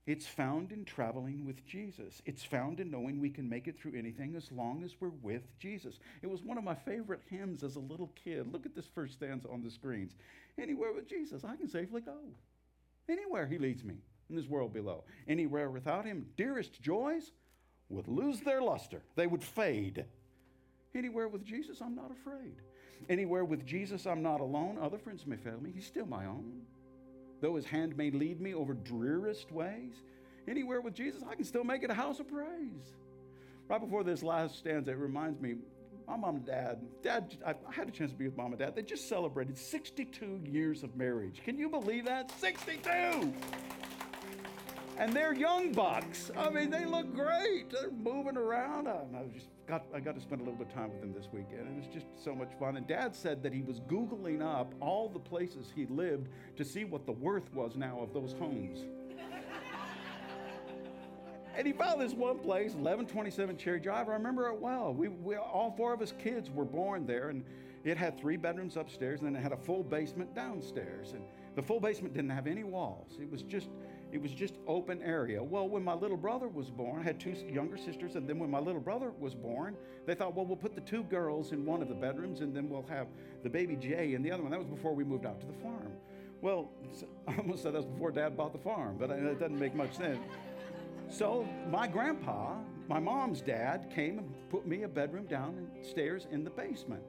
It's 0.06 0.26
found 0.26 0.72
in 0.72 0.84
traveling 0.84 1.44
with 1.44 1.64
Jesus. 1.66 2.22
It's 2.24 2.42
found 2.42 2.80
in 2.80 2.90
knowing 2.90 3.20
we 3.20 3.30
can 3.30 3.48
make 3.48 3.68
it 3.68 3.78
through 3.78 3.96
anything 3.96 4.34
as 4.34 4.50
long 4.50 4.82
as 4.82 4.96
we're 4.98 5.10
with 5.22 5.42
Jesus. 5.58 5.98
It 6.22 6.30
was 6.30 6.42
one 6.42 6.58
of 6.58 6.64
my 6.64 6.74
favorite 6.74 7.20
hymns 7.28 7.62
as 7.62 7.76
a 7.76 7.80
little 7.80 8.10
kid. 8.22 8.50
Look 8.50 8.66
at 8.66 8.74
this 8.74 8.88
first 8.94 9.14
stanza 9.14 9.48
on 9.48 9.62
the 9.62 9.70
screens. 9.70 10.16
Anywhere 10.58 10.92
with 10.92 11.08
Jesus, 11.08 11.44
I 11.44 11.56
can 11.56 11.68
safely 11.68 12.00
go. 12.00 12.16
Anywhere 13.08 13.46
he 13.46 13.58
leads 13.58 13.84
me 13.84 13.96
in 14.30 14.36
this 14.36 14.48
world 14.48 14.72
below. 14.72 15.04
Anywhere 15.28 15.70
without 15.70 16.06
him, 16.06 16.26
dearest 16.36 16.80
joys 16.80 17.32
would 17.88 18.08
lose 18.08 18.40
their 18.40 18.62
luster, 18.62 19.02
they 19.16 19.26
would 19.26 19.42
fade. 19.42 20.04
Anywhere 20.94 21.28
with 21.28 21.44
Jesus, 21.44 21.80
I'm 21.80 21.94
not 21.94 22.10
afraid. 22.10 22.56
Anywhere 23.08 23.44
with 23.44 23.64
Jesus, 23.64 24.06
I'm 24.06 24.22
not 24.22 24.40
alone. 24.40 24.78
Other 24.80 24.98
friends 24.98 25.26
may 25.26 25.36
fail 25.36 25.60
me, 25.60 25.72
He's 25.74 25.86
still 25.86 26.06
my 26.06 26.26
own. 26.26 26.62
Though 27.40 27.56
His 27.56 27.64
hand 27.64 27.96
may 27.96 28.10
lead 28.10 28.40
me 28.40 28.54
over 28.54 28.74
drearest 28.74 29.50
ways, 29.52 29.94
anywhere 30.48 30.80
with 30.80 30.94
Jesus, 30.94 31.22
I 31.28 31.34
can 31.34 31.44
still 31.44 31.64
make 31.64 31.82
it 31.82 31.90
a 31.90 31.94
house 31.94 32.20
of 32.20 32.28
praise. 32.28 32.94
Right 33.68 33.80
before 33.80 34.04
this 34.04 34.22
last 34.22 34.58
stanza, 34.58 34.90
it 34.90 34.98
reminds 34.98 35.40
me 35.40 35.56
my 36.08 36.16
mom 36.16 36.36
and 36.36 36.46
dad, 36.46 36.80
dad, 37.02 37.36
I 37.46 37.54
had 37.72 37.88
a 37.88 37.92
chance 37.92 38.10
to 38.10 38.16
be 38.16 38.24
with 38.24 38.36
mom 38.36 38.50
and 38.50 38.58
dad. 38.58 38.74
They 38.74 38.82
just 38.82 39.08
celebrated 39.08 39.56
62 39.56 40.40
years 40.44 40.82
of 40.82 40.96
marriage. 40.96 41.40
Can 41.44 41.56
you 41.56 41.68
believe 41.68 42.06
that? 42.06 42.32
62! 42.32 43.32
and 45.00 45.14
they're 45.14 45.32
young 45.32 45.72
bucks. 45.72 46.30
I 46.36 46.50
mean, 46.50 46.70
they 46.70 46.84
look 46.84 47.14
great. 47.14 47.70
They're 47.70 47.90
moving 47.90 48.36
around. 48.36 48.86
I, 48.86 49.00
I 49.14 49.24
just 49.34 49.46
got 49.70 49.86
I 49.94 50.00
got 50.00 50.16
to 50.16 50.20
spend 50.20 50.40
a 50.40 50.44
little 50.44 50.58
bit 50.58 50.66
of 50.66 50.74
time 50.74 50.90
with 50.90 51.00
them 51.00 51.14
this 51.14 51.28
weekend. 51.32 51.68
It 51.68 51.76
was 51.76 51.86
just 51.86 52.06
so 52.22 52.34
much 52.34 52.50
fun. 52.58 52.76
And 52.76 52.86
Dad 52.86 53.14
said 53.14 53.42
that 53.44 53.52
he 53.52 53.62
was 53.62 53.78
googling 53.80 54.42
up 54.42 54.74
all 54.80 55.08
the 55.08 55.20
places 55.20 55.72
he 55.74 55.86
lived 55.86 56.28
to 56.56 56.64
see 56.64 56.84
what 56.84 57.06
the 57.06 57.12
worth 57.12 57.54
was 57.54 57.76
now 57.76 58.00
of 58.00 58.12
those 58.12 58.32
homes. 58.32 58.80
and 61.56 61.66
he 61.66 61.72
found 61.72 62.00
this 62.00 62.12
one 62.12 62.40
place, 62.40 62.72
1127 62.72 63.56
Cherry 63.56 63.78
Drive. 63.78 64.08
I 64.08 64.14
remember 64.14 64.48
it 64.48 64.60
well. 64.60 64.92
We, 64.92 65.06
we 65.06 65.36
all 65.36 65.72
four 65.76 65.94
of 65.94 66.02
us 66.02 66.12
kids 66.18 66.50
were 66.50 66.64
born 66.64 67.06
there, 67.06 67.28
and 67.28 67.44
it 67.84 67.96
had 67.96 68.18
three 68.18 68.36
bedrooms 68.36 68.76
upstairs, 68.76 69.20
and 69.20 69.28
then 69.28 69.36
it 69.36 69.42
had 69.42 69.52
a 69.52 69.56
full 69.56 69.84
basement 69.84 70.34
downstairs. 70.34 71.12
And 71.12 71.22
the 71.54 71.62
full 71.62 71.78
basement 71.78 72.12
didn't 72.12 72.30
have 72.30 72.48
any 72.48 72.64
walls. 72.64 73.18
It 73.20 73.30
was 73.30 73.42
just 73.42 73.68
it 74.12 74.20
was 74.20 74.32
just 74.32 74.54
open 74.66 75.00
area. 75.02 75.42
Well, 75.42 75.68
when 75.68 75.84
my 75.84 75.94
little 75.94 76.16
brother 76.16 76.48
was 76.48 76.70
born, 76.70 77.00
I 77.00 77.04
had 77.04 77.20
two 77.20 77.34
younger 77.48 77.76
sisters, 77.76 78.16
and 78.16 78.28
then 78.28 78.38
when 78.38 78.50
my 78.50 78.58
little 78.58 78.80
brother 78.80 79.12
was 79.18 79.34
born, 79.34 79.76
they 80.06 80.14
thought, 80.14 80.34
well, 80.34 80.46
we'll 80.46 80.56
put 80.56 80.74
the 80.74 80.80
two 80.80 81.04
girls 81.04 81.52
in 81.52 81.64
one 81.64 81.80
of 81.80 81.88
the 81.88 81.94
bedrooms, 81.94 82.40
and 82.40 82.54
then 82.54 82.68
we'll 82.68 82.86
have 82.88 83.06
the 83.42 83.50
baby 83.50 83.76
Jay 83.76 84.14
in 84.14 84.22
the 84.22 84.30
other 84.30 84.42
one. 84.42 84.50
That 84.50 84.58
was 84.58 84.68
before 84.68 84.94
we 84.94 85.04
moved 85.04 85.26
out 85.26 85.40
to 85.40 85.46
the 85.46 85.52
farm. 85.54 85.92
Well, 86.40 86.70
I 87.28 87.36
almost 87.36 87.62
said 87.62 87.74
that 87.74 87.78
was 87.78 87.86
before 87.86 88.10
Dad 88.10 88.36
bought 88.36 88.52
the 88.52 88.58
farm, 88.58 88.96
but 88.98 89.10
uh, 89.10 89.14
it 89.14 89.38
doesn't 89.38 89.58
make 89.58 89.74
much 89.74 89.96
sense. 89.96 90.20
So 91.08 91.46
my 91.70 91.86
grandpa, 91.86 92.56
my 92.88 92.98
mom's 92.98 93.40
dad, 93.40 93.90
came 93.94 94.18
and 94.18 94.32
put 94.48 94.66
me 94.66 94.82
a 94.82 94.88
bedroom 94.88 95.26
downstairs 95.26 96.26
in 96.30 96.44
the 96.44 96.50
basement. 96.50 97.02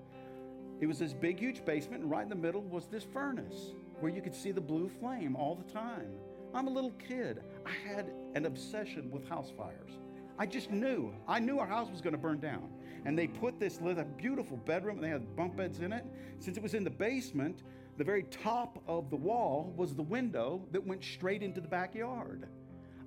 It 0.79 0.87
was 0.87 0.97
this 0.97 1.13
big, 1.13 1.39
huge 1.39 1.63
basement, 1.63 2.01
and 2.01 2.11
right 2.11 2.23
in 2.23 2.29
the 2.29 2.35
middle 2.35 2.61
was 2.61 2.87
this 2.87 3.03
furnace 3.03 3.73
where 3.99 4.11
you 4.11 4.21
could 4.21 4.33
see 4.33 4.51
the 4.51 4.61
blue 4.61 4.89
flame 4.99 5.35
all 5.35 5.53
the 5.55 5.71
time. 5.71 6.11
I'm 6.53 6.67
a 6.67 6.71
little 6.71 6.91
kid. 6.91 7.41
I 7.65 7.71
had 7.87 8.11
an 8.35 8.45
obsession 8.45 9.09
with 9.11 9.27
house 9.27 9.51
fires. 9.55 9.91
I 10.37 10.45
just 10.45 10.71
knew. 10.71 11.13
I 11.27 11.39
knew 11.39 11.59
our 11.59 11.67
house 11.67 11.89
was 11.89 12.01
going 12.01 12.13
to 12.13 12.19
burn 12.19 12.39
down. 12.39 12.69
And 13.05 13.17
they 13.17 13.27
put 13.27 13.59
this 13.59 13.81
little 13.81 14.03
beautiful 14.03 14.57
bedroom, 14.57 14.97
and 14.97 15.03
they 15.03 15.09
had 15.09 15.35
bunk 15.35 15.55
beds 15.55 15.79
in 15.79 15.91
it. 15.91 16.05
Since 16.39 16.57
it 16.57 16.63
was 16.63 16.73
in 16.73 16.83
the 16.83 16.89
basement, 16.89 17.63
the 17.97 18.03
very 18.03 18.23
top 18.23 18.81
of 18.87 19.09
the 19.09 19.15
wall 19.15 19.73
was 19.75 19.95
the 19.95 20.03
window 20.03 20.61
that 20.71 20.85
went 20.85 21.03
straight 21.03 21.43
into 21.43 21.61
the 21.61 21.67
backyard. 21.67 22.47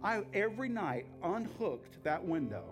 I 0.02 0.22
every 0.34 0.68
night 0.68 1.06
unhooked 1.22 2.02
that 2.04 2.22
window 2.22 2.64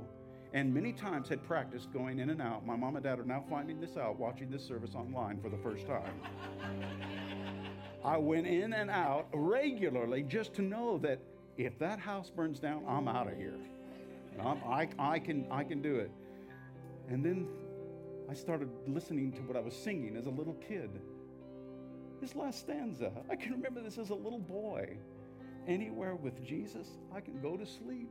and 0.54 0.72
many 0.72 0.92
times 0.92 1.28
had 1.28 1.42
practiced 1.42 1.92
going 1.92 2.18
in 2.18 2.30
and 2.30 2.42
out. 2.42 2.66
My 2.66 2.76
mom 2.76 2.96
and 2.96 3.04
dad 3.04 3.18
are 3.18 3.24
now 3.24 3.42
finding 3.48 3.80
this 3.80 3.96
out 3.96 4.18
watching 4.18 4.50
this 4.50 4.64
service 4.64 4.94
online 4.94 5.40
for 5.40 5.48
the 5.48 5.56
first 5.56 5.86
time. 5.86 6.12
I 8.04 8.16
went 8.16 8.46
in 8.46 8.72
and 8.72 8.90
out 8.90 9.28
regularly 9.32 10.22
just 10.22 10.54
to 10.54 10.62
know 10.62 10.98
that 10.98 11.20
if 11.56 11.78
that 11.78 11.98
house 11.98 12.30
burns 12.30 12.58
down, 12.58 12.84
I'm 12.88 13.06
out 13.06 13.28
of 13.28 13.36
here. 13.36 13.58
I, 14.40 14.88
I, 14.98 15.18
can, 15.18 15.46
I 15.50 15.62
can 15.62 15.82
do 15.82 15.96
it. 15.96 16.10
And 17.08 17.24
then 17.24 17.46
I 18.30 18.34
started 18.34 18.70
listening 18.86 19.32
to 19.32 19.40
what 19.42 19.56
I 19.56 19.60
was 19.60 19.74
singing 19.74 20.16
as 20.16 20.26
a 20.26 20.30
little 20.30 20.54
kid. 20.54 20.90
This 22.20 22.34
last 22.34 22.60
stanza, 22.60 23.12
I 23.30 23.36
can 23.36 23.52
remember 23.52 23.80
this 23.80 23.98
as 23.98 24.10
a 24.10 24.14
little 24.14 24.38
boy. 24.38 24.96
Anywhere 25.68 26.16
with 26.16 26.44
Jesus, 26.44 26.88
I 27.14 27.20
can 27.20 27.40
go 27.40 27.56
to 27.56 27.66
sleep. 27.66 28.10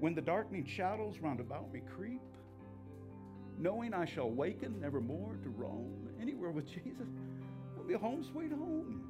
When 0.00 0.14
the 0.14 0.22
darkening 0.22 0.66
shadows 0.66 1.18
round 1.20 1.38
about 1.38 1.72
me 1.72 1.82
creep, 1.94 2.20
knowing 3.58 3.94
I 3.94 4.06
shall 4.06 4.30
waken 4.30 4.80
nevermore 4.80 5.36
to 5.42 5.48
roam 5.50 6.08
anywhere 6.20 6.50
with 6.50 6.66
Jesus, 6.84 7.08
It'll 7.82 7.88
be 7.88 7.94
home 7.94 8.22
sweet 8.22 8.52
home. 8.52 9.02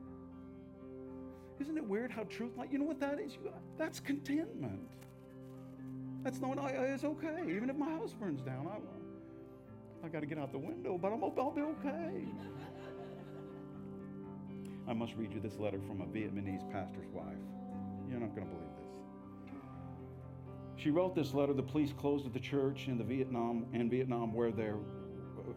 Isn't 1.61 1.77
it 1.77 1.85
weird 1.85 2.11
how 2.11 2.23
truth, 2.25 2.53
like, 2.57 2.73
you 2.73 2.79
know 2.79 2.87
what 2.87 3.01
that 3.01 3.21
is? 3.21 3.35
You, 3.35 3.53
that's 3.77 4.01
contentment. 4.01 4.89
That's 6.23 6.41
knowing 6.41 6.59
oh, 6.59 6.63
I, 6.63 6.71
it's 6.71 7.05
okay. 7.05 7.43
Even 7.49 7.69
if 7.69 7.77
my 7.77 7.91
house 7.91 8.15
burns 8.15 8.41
down, 8.41 8.67
I, 8.67 10.07
I 10.07 10.09
got 10.09 10.21
to 10.21 10.27
get 10.27 10.39
out 10.39 10.53
the 10.53 10.59
window, 10.59 10.97
but 10.97 11.13
I'm, 11.13 11.23
I'll 11.23 11.51
be 11.51 11.61
okay. 11.61 12.25
I 14.89 14.95
must 14.95 15.15
read 15.17 15.33
you 15.33 15.41
this 15.41 15.59
letter 15.59 15.81
from 15.87 16.01
a 16.01 16.07
Vietnamese 16.07 16.69
pastor's 16.73 17.09
wife. 17.13 17.37
You're 18.11 18.21
not 18.21 18.35
going 18.35 18.49
to 18.49 18.55
believe 18.55 18.69
this. 18.79 19.63
She 20.83 20.91
wrote 20.91 21.15
this 21.15 21.35
letter. 21.35 21.53
The 21.53 21.63
police 21.63 21.93
closed 21.93 22.27
at 22.27 22.33
the 22.33 22.41
church 22.41 22.89
in 22.89 22.97
the 22.97 23.05
Vietnam 23.05 23.67
in 23.75 23.91
Vietnam 23.91 24.33
where 24.33 24.51
there 24.51 24.79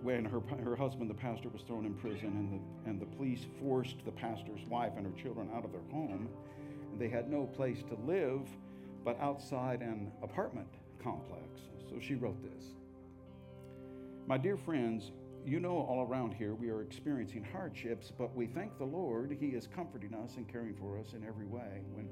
when 0.05 0.23
her, 0.23 0.39
her 0.63 0.75
husband, 0.75 1.09
the 1.09 1.15
pastor, 1.15 1.49
was 1.49 1.63
thrown 1.63 1.83
in 1.83 1.95
prison, 1.95 2.27
and 2.27 2.53
the, 2.53 2.89
and 2.89 3.01
the 3.01 3.07
police 3.17 3.47
forced 3.59 3.95
the 4.05 4.11
pastor's 4.11 4.63
wife 4.69 4.91
and 4.95 5.05
her 5.05 5.21
children 5.21 5.49
out 5.51 5.65
of 5.65 5.71
their 5.71 5.81
home. 5.91 6.29
And 6.91 7.01
they 7.01 7.09
had 7.09 7.29
no 7.29 7.47
place 7.47 7.79
to 7.89 7.95
live 8.05 8.47
but 9.03 9.19
outside 9.19 9.81
an 9.81 10.11
apartment 10.21 10.67
complex. 11.03 11.41
So 11.89 11.99
she 11.99 12.13
wrote 12.13 12.37
this 12.43 12.65
My 14.27 14.37
dear 14.37 14.57
friends, 14.57 15.11
you 15.43 15.59
know, 15.59 15.77
all 15.89 16.05
around 16.07 16.35
here 16.35 16.53
we 16.53 16.69
are 16.69 16.83
experiencing 16.83 17.43
hardships, 17.51 18.11
but 18.15 18.35
we 18.35 18.45
thank 18.45 18.77
the 18.77 18.85
Lord. 18.85 19.35
He 19.39 19.47
is 19.47 19.67
comforting 19.75 20.13
us 20.13 20.35
and 20.37 20.47
caring 20.47 20.75
for 20.75 20.99
us 20.99 21.13
in 21.13 21.25
every 21.27 21.47
way. 21.47 21.81
When, 21.93 22.09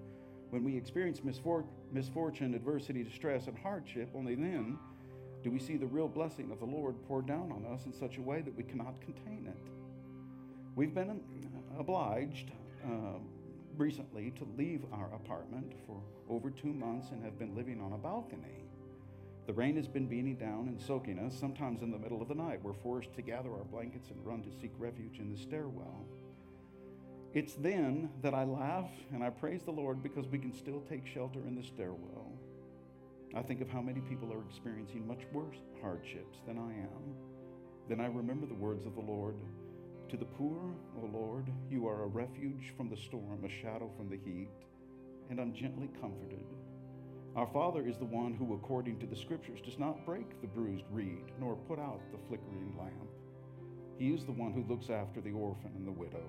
when 0.49 0.63
we 0.63 0.75
experience 0.75 1.19
misfor- 1.19 1.65
misfortune, 1.91 2.55
adversity, 2.55 3.03
distress, 3.03 3.45
and 3.45 3.57
hardship, 3.57 4.09
only 4.15 4.33
then 4.33 4.79
do 5.43 5.51
we 5.51 5.59
see 5.59 5.77
the 5.77 5.85
real 5.85 6.07
blessing 6.07 6.51
of 6.51 6.59
the 6.59 6.65
Lord 6.65 6.95
poured 7.07 7.27
down 7.27 7.51
on 7.51 7.65
us 7.73 7.85
in 7.85 7.93
such 7.93 8.17
a 8.17 8.21
way 8.21 8.41
that 8.41 8.55
we 8.55 8.63
cannot 8.63 8.99
contain 9.01 9.45
it. 9.47 9.71
We've 10.75 10.93
been 10.93 11.19
obliged 11.77 12.51
uh, 12.85 13.19
recently 13.77 14.31
to 14.31 14.47
leave 14.57 14.85
our 14.93 15.13
apartment 15.13 15.73
for 15.85 16.01
over 16.29 16.49
two 16.49 16.73
months 16.73 17.09
and 17.11 17.23
have 17.23 17.37
been 17.37 17.55
living 17.55 17.81
on 17.81 17.93
a 17.93 17.97
balcony. 17.97 18.63
The 19.45 19.53
rain 19.53 19.75
has 19.75 19.87
been 19.87 20.07
beating 20.07 20.35
down 20.35 20.69
and 20.69 20.81
soaking 20.81 21.19
us. 21.19 21.37
Sometimes 21.37 21.81
in 21.81 21.91
the 21.91 21.97
middle 21.97 22.21
of 22.21 22.29
the 22.29 22.35
night, 22.35 22.63
we're 22.63 22.73
forced 22.73 23.13
to 23.15 23.21
gather 23.21 23.51
our 23.51 23.65
blankets 23.65 24.09
and 24.09 24.25
run 24.25 24.41
to 24.43 24.49
seek 24.61 24.71
refuge 24.77 25.19
in 25.19 25.29
the 25.29 25.37
stairwell. 25.37 26.05
It's 27.33 27.55
then 27.55 28.09
that 28.21 28.33
I 28.33 28.45
laugh 28.45 28.89
and 29.11 29.23
I 29.23 29.31
praise 29.31 29.63
the 29.63 29.71
Lord 29.71 30.01
because 30.01 30.27
we 30.27 30.37
can 30.37 30.53
still 30.53 30.81
take 30.87 31.05
shelter 31.05 31.39
in 31.45 31.55
the 31.55 31.63
stairwell. 31.63 32.31
I 33.35 33.41
think 33.41 33.61
of 33.61 33.69
how 33.69 33.81
many 33.81 34.01
people 34.01 34.31
are 34.31 34.43
experiencing 34.47 35.07
much 35.07 35.21
worse 35.33 35.57
hardships 35.81 36.37
than 36.45 36.57
I 36.59 36.71
am. 36.71 37.15
Then 37.89 37.99
I 37.99 38.05
remember 38.05 38.45
the 38.45 38.53
words 38.53 38.85
of 38.85 38.95
the 38.95 39.01
Lord 39.01 39.35
To 40.09 40.17
the 40.17 40.25
poor, 40.25 40.59
O 41.01 41.05
Lord, 41.11 41.51
you 41.71 41.87
are 41.87 42.03
a 42.03 42.07
refuge 42.07 42.73
from 42.77 42.89
the 42.89 42.97
storm, 42.97 43.43
a 43.43 43.49
shadow 43.49 43.89
from 43.97 44.09
the 44.09 44.19
heat, 44.23 44.51
and 45.31 45.39
I'm 45.39 45.53
gently 45.53 45.89
comforted. 45.99 46.45
Our 47.35 47.47
Father 47.47 47.87
is 47.87 47.97
the 47.97 48.05
one 48.05 48.35
who, 48.35 48.53
according 48.53 48.99
to 48.99 49.07
the 49.07 49.15
Scriptures, 49.15 49.59
does 49.65 49.79
not 49.79 50.05
break 50.05 50.39
the 50.41 50.47
bruised 50.47 50.85
reed, 50.91 51.31
nor 51.39 51.55
put 51.55 51.79
out 51.79 52.01
the 52.11 52.19
flickering 52.27 52.75
lamp. 52.77 53.09
He 53.97 54.13
is 54.13 54.25
the 54.25 54.31
one 54.31 54.53
who 54.53 54.71
looks 54.71 54.91
after 54.91 55.19
the 55.19 55.31
orphan 55.31 55.71
and 55.75 55.87
the 55.87 55.91
widow. 55.91 56.25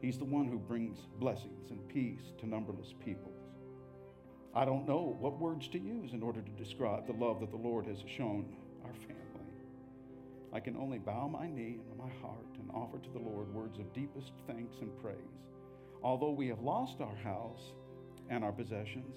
He's 0.00 0.18
the 0.18 0.24
one 0.24 0.46
who 0.46 0.58
brings 0.58 0.98
blessings 1.18 1.70
and 1.70 1.88
peace 1.88 2.32
to 2.38 2.46
numberless 2.46 2.94
peoples. 3.04 3.35
I 4.56 4.64
don't 4.64 4.88
know 4.88 5.18
what 5.20 5.38
words 5.38 5.68
to 5.68 5.78
use 5.78 6.14
in 6.14 6.22
order 6.22 6.40
to 6.40 6.50
describe 6.52 7.06
the 7.06 7.12
love 7.12 7.40
that 7.40 7.50
the 7.50 7.58
Lord 7.58 7.84
has 7.84 7.98
shown 8.06 8.46
our 8.86 8.94
family. 8.94 9.52
I 10.50 10.60
can 10.60 10.78
only 10.78 10.98
bow 10.98 11.28
my 11.28 11.46
knee 11.46 11.78
and 11.90 11.98
my 11.98 12.08
heart 12.22 12.56
and 12.58 12.70
offer 12.72 12.96
to 12.96 13.10
the 13.10 13.18
Lord 13.18 13.52
words 13.52 13.78
of 13.78 13.92
deepest 13.92 14.32
thanks 14.46 14.76
and 14.80 14.90
praise. 15.02 15.18
Although 16.02 16.30
we 16.30 16.48
have 16.48 16.62
lost 16.62 17.02
our 17.02 17.16
house 17.16 17.74
and 18.30 18.42
our 18.42 18.50
possessions, 18.52 19.16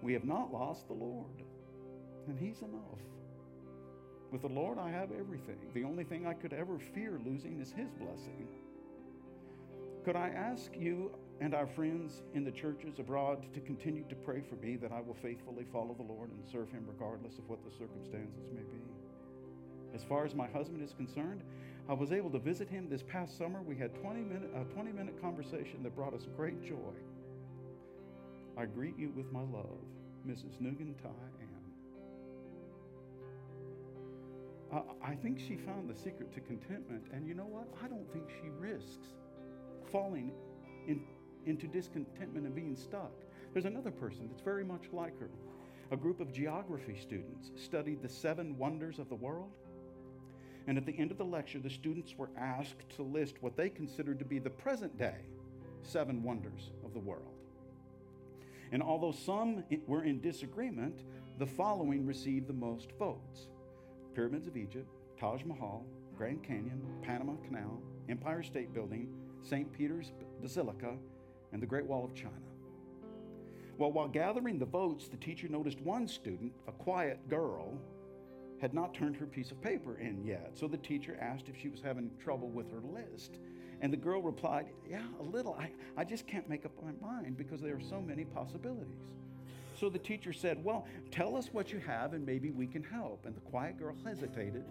we 0.00 0.14
have 0.14 0.24
not 0.24 0.50
lost 0.50 0.88
the 0.88 0.94
Lord, 0.94 1.42
and 2.26 2.38
He's 2.38 2.62
enough. 2.62 3.02
With 4.32 4.40
the 4.40 4.48
Lord, 4.48 4.78
I 4.78 4.90
have 4.90 5.10
everything. 5.12 5.58
The 5.74 5.84
only 5.84 6.04
thing 6.04 6.26
I 6.26 6.32
could 6.32 6.54
ever 6.54 6.78
fear 6.78 7.20
losing 7.22 7.60
is 7.60 7.70
His 7.70 7.90
blessing. 8.00 8.48
Could 10.06 10.16
I 10.16 10.28
ask 10.30 10.70
you 10.74 11.10
and 11.44 11.52
our 11.52 11.66
friends 11.66 12.22
in 12.32 12.42
the 12.42 12.50
churches 12.50 12.98
abroad 12.98 13.44
to 13.52 13.60
continue 13.60 14.02
to 14.08 14.14
pray 14.14 14.40
for 14.48 14.56
me 14.56 14.76
that 14.76 14.90
I 14.90 15.02
will 15.02 15.16
faithfully 15.20 15.66
follow 15.70 15.94
the 15.94 16.02
Lord 16.02 16.30
and 16.30 16.42
serve 16.50 16.70
Him 16.70 16.86
regardless 16.88 17.36
of 17.36 17.46
what 17.50 17.62
the 17.62 17.70
circumstances 17.70 18.48
may 18.50 18.62
be? 18.62 18.80
As 19.94 20.02
far 20.04 20.24
as 20.24 20.34
my 20.34 20.46
husband 20.46 20.82
is 20.82 20.94
concerned, 20.94 21.42
I 21.86 21.92
was 21.92 22.12
able 22.12 22.30
to 22.30 22.38
visit 22.38 22.70
him 22.70 22.88
this 22.88 23.02
past 23.02 23.36
summer. 23.36 23.60
We 23.60 23.76
had 23.76 23.94
20 24.00 24.22
minute, 24.22 24.50
a 24.56 24.64
20 24.72 24.92
minute 24.92 25.20
conversation 25.20 25.82
that 25.82 25.94
brought 25.94 26.14
us 26.14 26.26
great 26.34 26.62
joy. 26.62 26.94
I 28.56 28.64
greet 28.64 28.98
you 28.98 29.12
with 29.14 29.30
my 29.30 29.42
love, 29.42 29.84
Mrs. 30.26 30.62
Nugan 30.62 30.94
Tai 31.02 31.10
Ann. 34.72 34.82
I 35.04 35.14
think 35.14 35.38
she 35.38 35.56
found 35.56 35.90
the 35.90 35.94
secret 35.94 36.32
to 36.32 36.40
contentment, 36.40 37.04
and 37.12 37.28
you 37.28 37.34
know 37.34 37.44
what? 37.44 37.68
I 37.84 37.86
don't 37.86 38.10
think 38.14 38.30
she 38.30 38.48
risks 38.58 39.12
falling 39.92 40.32
in, 40.88 41.00
into 41.46 41.66
discontentment 41.66 42.46
and 42.46 42.54
being 42.54 42.76
stuck. 42.76 43.12
There's 43.52 43.64
another 43.64 43.90
person 43.90 44.28
that's 44.28 44.42
very 44.42 44.64
much 44.64 44.84
like 44.92 45.18
her. 45.20 45.30
A 45.90 45.96
group 45.96 46.20
of 46.20 46.32
geography 46.32 46.96
students 47.00 47.50
studied 47.56 48.02
the 48.02 48.08
seven 48.08 48.58
wonders 48.58 48.98
of 48.98 49.08
the 49.08 49.14
world. 49.14 49.50
And 50.66 50.78
at 50.78 50.86
the 50.86 50.98
end 50.98 51.10
of 51.10 51.18
the 51.18 51.24
lecture, 51.24 51.58
the 51.58 51.70
students 51.70 52.14
were 52.16 52.30
asked 52.38 52.88
to 52.96 53.02
list 53.02 53.42
what 53.42 53.56
they 53.56 53.68
considered 53.68 54.18
to 54.18 54.24
be 54.24 54.38
the 54.38 54.50
present 54.50 54.96
day 54.98 55.18
seven 55.82 56.22
wonders 56.22 56.70
of 56.84 56.94
the 56.94 56.98
world. 56.98 57.34
And 58.72 58.82
although 58.82 59.12
some 59.12 59.62
were 59.86 60.04
in 60.04 60.20
disagreement, 60.20 61.02
the 61.38 61.46
following 61.46 62.06
received 62.06 62.48
the 62.48 62.54
most 62.54 62.90
votes 62.98 63.48
Pyramids 64.14 64.46
of 64.46 64.56
Egypt, 64.56 64.88
Taj 65.18 65.44
Mahal, 65.44 65.84
Grand 66.16 66.42
Canyon, 66.42 66.80
Panama 67.02 67.34
Canal, 67.44 67.80
Empire 68.08 68.42
State 68.42 68.72
Building, 68.72 69.08
St. 69.42 69.70
Peter's 69.72 70.12
Basilica, 70.40 70.96
and 71.54 71.62
the 71.62 71.66
Great 71.66 71.86
Wall 71.86 72.04
of 72.04 72.14
China. 72.14 72.34
Well, 73.78 73.92
while 73.92 74.08
gathering 74.08 74.58
the 74.58 74.66
votes, 74.66 75.08
the 75.08 75.16
teacher 75.16 75.48
noticed 75.48 75.80
one 75.80 76.06
student, 76.06 76.52
a 76.68 76.72
quiet 76.72 77.28
girl, 77.30 77.78
had 78.60 78.74
not 78.74 78.92
turned 78.92 79.16
her 79.16 79.26
piece 79.26 79.50
of 79.50 79.62
paper 79.62 79.96
in 79.98 80.24
yet. 80.24 80.52
So 80.54 80.66
the 80.66 80.76
teacher 80.76 81.16
asked 81.20 81.48
if 81.48 81.56
she 81.56 81.68
was 81.68 81.80
having 81.80 82.10
trouble 82.22 82.48
with 82.48 82.70
her 82.70 82.80
list. 82.80 83.38
And 83.80 83.92
the 83.92 83.96
girl 83.96 84.20
replied, 84.20 84.66
Yeah, 84.88 85.02
a 85.20 85.22
little. 85.22 85.54
I, 85.54 85.70
I 85.96 86.04
just 86.04 86.26
can't 86.26 86.48
make 86.48 86.64
up 86.64 86.72
my 86.82 86.92
mind 87.06 87.36
because 87.36 87.60
there 87.60 87.76
are 87.76 87.80
so 87.80 88.00
many 88.00 88.24
possibilities. 88.24 89.12
So 89.78 89.88
the 89.88 89.98
teacher 89.98 90.32
said, 90.32 90.62
Well, 90.64 90.86
tell 91.10 91.36
us 91.36 91.48
what 91.52 91.72
you 91.72 91.78
have 91.80 92.14
and 92.14 92.24
maybe 92.24 92.50
we 92.50 92.66
can 92.66 92.82
help. 92.82 93.26
And 93.26 93.34
the 93.34 93.40
quiet 93.40 93.78
girl 93.78 93.94
hesitated 94.04 94.64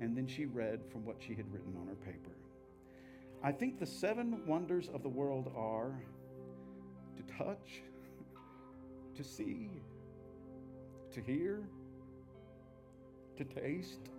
and 0.00 0.16
then 0.16 0.26
she 0.26 0.46
read 0.46 0.80
from 0.90 1.04
what 1.04 1.16
she 1.20 1.34
had 1.34 1.50
written 1.52 1.74
on 1.80 1.88
her 1.88 1.94
paper. 1.94 2.36
I 3.42 3.52
think 3.52 3.78
the 3.78 3.86
seven 3.86 4.46
wonders 4.46 4.88
of 4.92 5.02
the 5.02 5.08
world 5.08 5.52
are 5.56 5.92
to 7.16 7.22
touch, 7.34 7.82
to 9.14 9.22
see, 9.22 9.70
to 11.12 11.20
hear, 11.20 11.62
to 13.36 13.44
taste. 13.44 14.10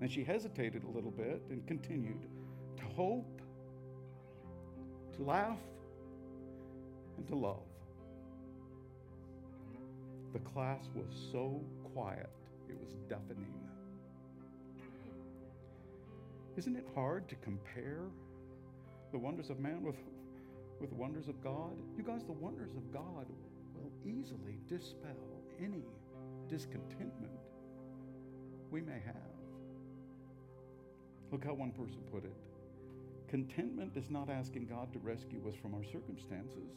And 0.00 0.10
she 0.10 0.22
hesitated 0.24 0.84
a 0.84 0.88
little 0.88 1.10
bit 1.10 1.42
and 1.50 1.66
continued 1.66 2.26
to 2.76 2.84
hope, 2.84 3.40
to 5.16 5.22
laugh, 5.22 5.58
and 7.16 7.26
to 7.28 7.34
love. 7.34 7.62
The 10.32 10.40
class 10.40 10.88
was 10.94 11.06
so 11.32 11.62
quiet, 11.92 12.30
it 12.68 12.76
was 12.80 12.92
deafening. 13.08 13.63
Isn't 16.56 16.76
it 16.76 16.86
hard 16.94 17.28
to 17.28 17.34
compare 17.36 18.02
the 19.12 19.18
wonders 19.18 19.50
of 19.50 19.58
man 19.58 19.82
with, 19.82 19.96
with 20.80 20.90
the 20.90 20.96
wonders 20.96 21.28
of 21.28 21.42
God? 21.42 21.72
You 21.96 22.04
guys, 22.04 22.24
the 22.24 22.32
wonders 22.32 22.72
of 22.76 22.92
God 22.92 23.26
will 23.74 23.90
easily 24.04 24.58
dispel 24.68 25.42
any 25.60 25.82
discontentment 26.48 27.32
we 28.70 28.80
may 28.80 29.00
have. 29.04 29.14
Look 31.32 31.44
how 31.44 31.54
one 31.54 31.72
person 31.72 31.98
put 32.12 32.24
it 32.24 32.34
Contentment 33.28 33.96
is 33.96 34.10
not 34.10 34.30
asking 34.30 34.66
God 34.66 34.92
to 34.92 35.00
rescue 35.00 35.40
us 35.48 35.54
from 35.60 35.74
our 35.74 35.82
circumstances, 35.82 36.70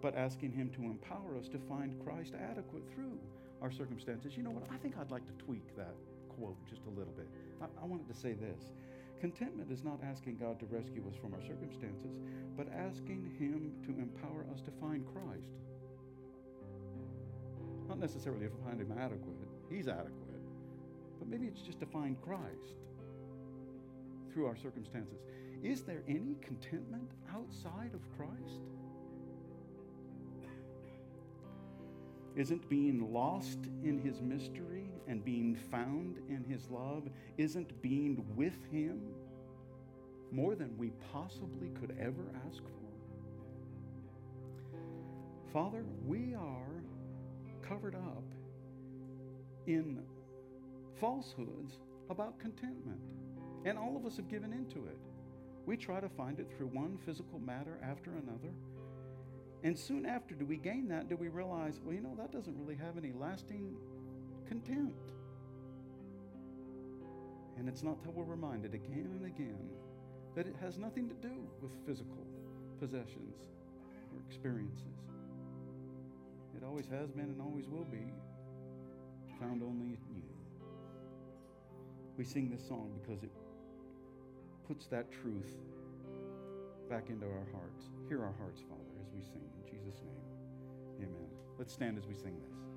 but 0.00 0.16
asking 0.16 0.52
Him 0.52 0.70
to 0.70 0.84
empower 0.84 1.36
us 1.38 1.46
to 1.48 1.58
find 1.68 1.92
Christ 2.02 2.32
adequate 2.34 2.84
through 2.94 3.18
our 3.60 3.70
circumstances. 3.70 4.34
You 4.34 4.42
know 4.42 4.50
what? 4.50 4.64
I 4.72 4.78
think 4.78 4.94
I'd 4.98 5.10
like 5.10 5.26
to 5.26 5.44
tweak 5.44 5.76
that 5.76 5.94
quote 6.38 6.56
just 6.66 6.80
a 6.86 6.98
little 6.98 7.12
bit. 7.12 7.28
I, 7.60 7.84
wanted 7.84 8.08
to 8.08 8.14
say 8.14 8.32
this 8.32 8.72
Contentment 9.20 9.70
is 9.70 9.84
not 9.84 10.00
asking 10.02 10.36
God 10.36 10.58
to 10.60 10.66
rescue 10.66 11.02
us 11.08 11.16
from 11.16 11.34
our 11.34 11.42
circumstances, 11.42 12.16
but 12.56 12.66
asking 12.72 13.30
Him 13.38 13.72
to 13.84 13.90
empower 14.00 14.46
us 14.52 14.62
to 14.62 14.70
find 14.80 15.04
Christ. 15.06 15.52
Not 17.88 17.98
necessarily 17.98 18.46
to 18.46 18.56
find 18.64 18.80
Him 18.80 18.92
adequate, 18.98 19.36
He's 19.68 19.88
adequate, 19.88 20.44
but 21.18 21.28
maybe 21.28 21.46
it's 21.46 21.60
just 21.60 21.80
to 21.80 21.86
find 21.86 22.20
Christ 22.22 22.78
through 24.32 24.46
our 24.46 24.56
circumstances. 24.56 25.20
Is 25.62 25.82
there 25.82 26.02
any 26.08 26.36
contentment 26.40 27.10
outside 27.34 27.92
of 27.92 28.00
Christ? 28.16 28.62
Isn't 32.36 32.66
being 32.68 33.12
lost 33.12 33.58
in 33.82 33.98
his 33.98 34.22
mystery 34.22 34.79
and 35.08 35.24
being 35.24 35.56
found 35.70 36.18
in 36.28 36.44
his 36.44 36.68
love, 36.70 37.08
isn't 37.38 37.80
being 37.82 38.24
with 38.36 38.56
him 38.70 39.00
more 40.30 40.54
than 40.54 40.76
we 40.78 40.92
possibly 41.12 41.68
could 41.80 41.96
ever 42.00 42.30
ask 42.46 42.62
for? 42.62 42.80
Father, 45.52 45.84
we 46.06 46.34
are 46.34 46.82
covered 47.62 47.94
up 47.94 48.24
in 49.66 50.00
falsehoods 51.00 51.78
about 52.08 52.38
contentment. 52.38 53.00
And 53.64 53.78
all 53.78 53.96
of 53.96 54.06
us 54.06 54.16
have 54.16 54.28
given 54.28 54.52
into 54.52 54.86
it. 54.86 54.98
We 55.66 55.76
try 55.76 56.00
to 56.00 56.08
find 56.08 56.38
it 56.40 56.50
through 56.56 56.68
one 56.68 56.98
physical 57.04 57.38
matter 57.38 57.78
after 57.82 58.10
another. 58.12 58.54
And 59.62 59.78
soon 59.78 60.06
after, 60.06 60.34
do 60.34 60.46
we 60.46 60.56
gain 60.56 60.88
that? 60.88 61.08
Do 61.08 61.16
we 61.16 61.28
realize, 61.28 61.80
well, 61.84 61.94
you 61.94 62.00
know, 62.00 62.14
that 62.16 62.32
doesn't 62.32 62.56
really 62.58 62.76
have 62.76 62.96
any 62.96 63.12
lasting 63.12 63.76
content? 64.50 64.92
And 67.56 67.68
it's 67.68 67.82
not 67.82 68.02
till 68.02 68.12
we're 68.12 68.24
reminded 68.24 68.74
again 68.74 69.08
and 69.16 69.26
again 69.26 69.70
that 70.34 70.46
it 70.46 70.56
has 70.60 70.76
nothing 70.76 71.08
to 71.08 71.14
do 71.14 71.34
with 71.62 71.70
physical 71.86 72.26
possessions 72.80 73.36
or 74.12 74.20
experiences. 74.28 74.98
It 76.56 76.64
always 76.64 76.86
has 76.88 77.10
been 77.12 77.26
and 77.26 77.40
always 77.40 77.68
will 77.68 77.84
be 77.84 78.12
found 79.38 79.62
only 79.62 79.86
in 79.86 80.16
you. 80.16 80.22
We 82.16 82.24
sing 82.24 82.50
this 82.50 82.66
song 82.66 82.90
because 83.00 83.22
it 83.22 83.30
puts 84.66 84.86
that 84.86 85.12
truth 85.12 85.52
back 86.88 87.08
into 87.08 87.26
our 87.26 87.46
hearts. 87.52 87.84
Hear 88.08 88.24
our 88.24 88.34
hearts, 88.38 88.62
Father, 88.68 88.98
as 89.00 89.12
we 89.14 89.22
sing. 89.22 89.46
In 89.64 89.70
Jesus' 89.70 90.00
name, 90.02 91.08
amen. 91.08 91.28
Let's 91.56 91.72
stand 91.72 91.98
as 91.98 92.06
we 92.06 92.14
sing 92.14 92.36
this. 92.40 92.69